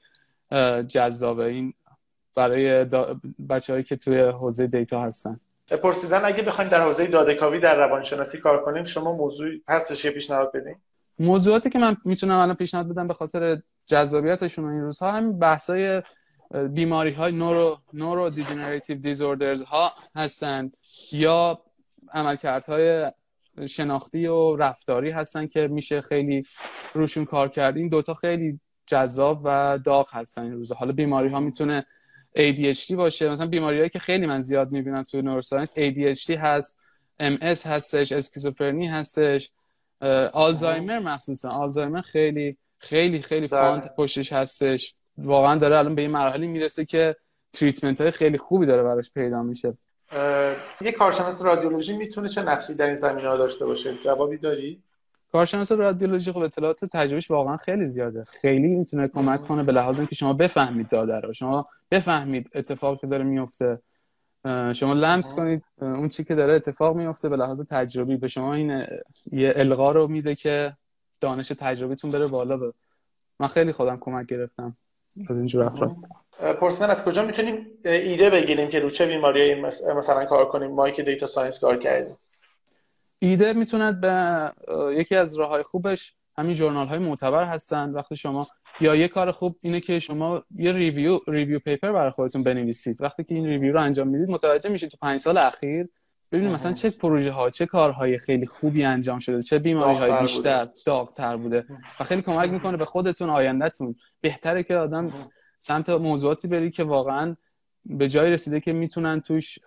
[0.88, 1.74] جذابه این
[2.36, 3.20] برای دا...
[3.50, 5.40] بچههایی که توی حوزه data هستن.
[5.84, 10.52] پرسیدن اگه بخوایم در حوزه داده در روانشناسی کار کنیم شما موضوع هستش یه پیشنهاد
[10.52, 10.76] بدین؟
[11.20, 16.02] موضوعاتی که من می‌تونم الان پیشنهاد بدم به خاطر جذابیتشون این روزها همین بحثای
[16.70, 20.78] بیماری های neuro neurodegenerative disorders ها هستند
[21.12, 21.62] یا
[22.14, 23.12] عملکردهای
[23.70, 26.46] شناختی و رفتاری هستن که میشه خیلی
[26.94, 27.78] روشون کار کرد.
[27.78, 30.78] این دوتا خیلی جذاب و داغ هستن این روزها.
[30.78, 31.86] حالا بیماری ها می‌تونه
[32.38, 33.30] ADHD باشه.
[33.30, 36.80] مثلا بیماریایی که خیلی من زیاد می‌بینم تو neuroscience ADHD هست
[37.20, 39.52] MS هستش اسکیزوفرنی هستش.
[40.34, 41.50] آلزایمر مخصوصا.
[41.50, 43.62] آلزایمر خیلی خیلی خیلی بله.
[43.62, 44.96] fund پشتش هستش.
[45.18, 47.16] واقعا داره الان به این مرحله می‌رسه که
[47.54, 49.78] treatment های خیلی خوبی داره براش پیدا میشه.
[50.82, 54.82] یه کارشناس رادیولوژی می‌تونه چه نقشی در این زمینه ها داشته باشه؟ جوابی داری؟
[55.36, 58.24] کارشناس رادیولوژی خب اطلاعات و تجربهش واقعا خیلی زیاده.
[58.24, 61.34] خیلی می‌تونه کمک کنه به لحاظ اینکه شما بفهمید داده رو.
[61.34, 63.80] شما بفهمید اتفاقی که داره میفته
[64.74, 65.34] شما لمس.
[65.34, 68.18] کنید اون چی که داره اتفاق میفته به لحاظ تجربی.
[68.18, 68.84] به شما این
[69.32, 70.74] یه القا رو میده که
[71.22, 72.58] دانش تجربیتون بره بالا.
[72.58, 72.74] به
[73.40, 74.78] من خیلی خودم کمک گرفتم
[75.30, 75.96] از اینجور افراد.
[76.60, 79.62] پرسیدن از کجا می‌تونیم ایده بگیریم که رو چه بیماری
[79.96, 82.16] مثلا کار کنیم؟ ما که data science کار کردیم.
[83.26, 84.52] ایده می‌توند به
[84.94, 87.90] یکی از راه های خوبش همین journal های معتبر هستن.
[87.90, 88.48] وقتی شما
[88.82, 93.02] یا یه کار خوب اینه که شما یه review review paper برای خودتون بنویسید.
[93.02, 95.88] وقتی که این review رو انجام می‌دید متوجه میشید تو پنج سال اخیر
[96.32, 96.54] ببینید.
[96.54, 101.38] مثلا چه پروژه ها چه کارهای خیلی خوبی انجام شده چه بیماری های بیشتر داغتر
[101.38, 101.66] بوده
[102.00, 103.96] و خیلی کمک می‌کنه به خودتون آیندهتون.
[104.22, 107.36] بهتره که آدم سمت موضوعاتی بری که واقعا
[107.86, 109.60] به جای رسیده که می‌تونن توش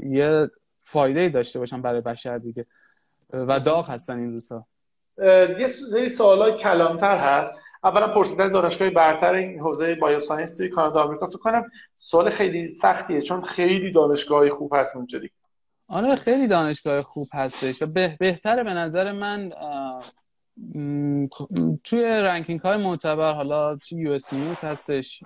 [0.00, 0.50] یه
[0.80, 2.66] فایده داشته باشن برای بشر دیگه.
[3.32, 4.66] و داغ هستن این روزها.
[5.58, 7.52] یه سری سوالای کلانتر هست.
[7.84, 11.64] اولا پرسیدن دانشگاه برتر این حوزه بایوساینس توی کانادا آمریکا فکر کنم
[11.96, 15.32] سوال خیلی سختیه چون خیلی دانشگاه خوب هست اونجا دیگه.
[15.88, 20.04] آره خیلی دانشگاه خوب هستش و به بهتره به نظر من اه،
[20.74, 25.22] م، خ- م، توی ranking های معتبر حالا چه US News هستش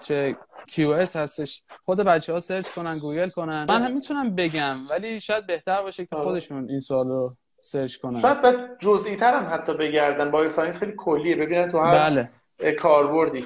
[0.00, 0.36] چه
[0.78, 1.62] QS هستش.
[1.84, 3.66] خود بچه ها search کنن گوگل کنن.
[3.68, 6.24] من هم می‌تونم بگم ولی شاید بهتر باشه که آره.
[6.24, 8.20] خودشون این سوالو search کنن.
[8.20, 10.30] شاید باید جزئی تر هم حتی بگردن.
[10.30, 11.36] bioscience خیلی کلیه.
[11.36, 12.30] ببینن تو هر بله.
[12.72, 13.44] کاربردی.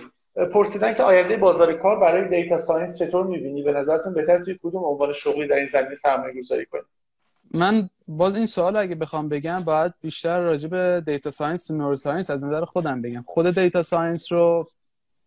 [0.55, 4.85] پرسیدن که آینده بازار کار برای data science چطور می‌بینی؟ به نظرتون بهتر توی کدوم
[4.85, 6.85] عنوان شغلی در این زمینه سرمایه گذاری کنیم
[7.55, 12.31] من باز این سوال اگه بخوام بگم باید بیشتر راجع به data science و neuroscience
[12.31, 13.23] از نظر خودم بگم.
[13.27, 14.69] خود data science رو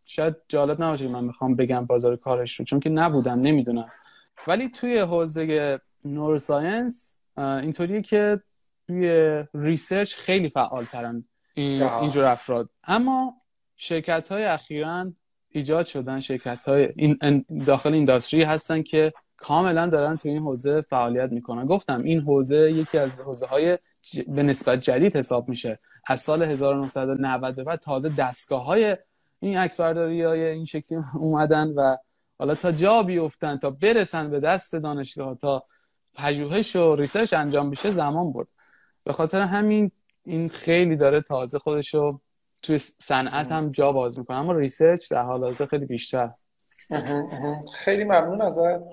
[0.05, 3.91] شاید جالب نباشه که من بخوام بگم بازار کارش رو چون که نبودم نمی‌دونم.
[4.47, 8.41] ولی توی حوزه neuroscience اینطوریه که
[8.87, 11.81] توی research خیلی فعال ترن این.
[11.83, 12.69] اینجور افراد.
[12.83, 13.33] اما
[13.77, 15.11] شرکت های اخیرا
[15.49, 21.31] ایجاد شدن شرکت های این داخل industry هستن که کاملا دارن توی این حوزه فعالیت
[21.31, 21.65] می‌کنن.
[21.65, 25.79] گفتم این حوزه یکی از حوزه های ج- به نسبت جدید حساب میشه.
[26.07, 28.97] از سال 1990 به بعد تازه دستگاه های
[29.45, 31.97] این عکس برداری های این شکلی اومدن و
[32.39, 35.63] حالا تا جا بیفتن تا برسن به دست دانشگاه تا
[36.13, 38.47] پژوهش و research انجام بشه زمان برد.
[39.03, 39.91] به خاطر همین
[40.23, 42.19] این خیلی داره تازه خودشو
[42.61, 44.37] توی صنعت هم جا باز می‌کنه.
[44.37, 46.31] اما ریسرچ در حال حاضر خیلی بیشتر.
[47.83, 48.83] خیلی ممنون ازت.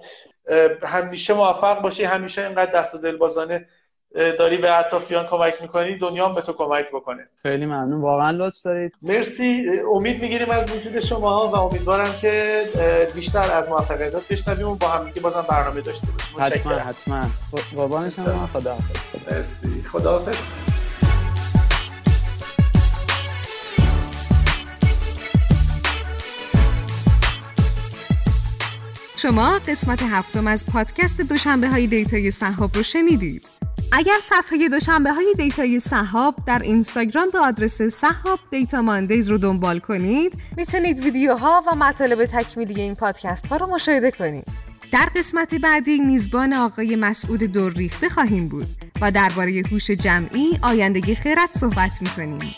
[0.82, 3.66] همیشه موفق باشی همیشه اینقدر دست و دل بازانه اه،
[4.14, 7.28] داری به اطرافیان کمک می‌کنی دنیا هم به تو کمک بکنه.
[7.42, 8.00] خیلی ممنون.
[8.00, 8.96] واقعا لطف دارید.
[9.02, 9.64] مرسی.
[9.94, 12.64] امید می‌گیریم از وجود شما و امیدوارم که
[13.14, 14.68] بیشتر از موفقیتات بشنویم.
[14.68, 16.36] و با هم دیگه بازم برنامه داشته باشیم.
[16.40, 16.72] حتما.
[16.72, 17.26] حتما.
[17.76, 19.08] قربانش هم خداحافظ.
[19.30, 19.82] مرسی.
[19.92, 20.36] خداحافظ.
[29.16, 33.51] شما قسمت هفتم از پادکست دوشنبه های data ی سحاب رو شنیدید.
[33.94, 39.38] اگر صفحه دوشنبه های data ی سحاب در اینستاگرام به آدرس Sahab Data Mondays رو
[39.38, 44.44] دنبال کنید می‌تونید ویدیوها و مطالب تکمیلی این پادکست ها رو مشاهده کنید.
[44.92, 48.66] در قسمت بعدی میزبان آقای مسعود دورریخته خواهیم بود
[49.00, 52.54] و درباره هوش جمعی آیندگی خیرت صحبت می‌کنیم.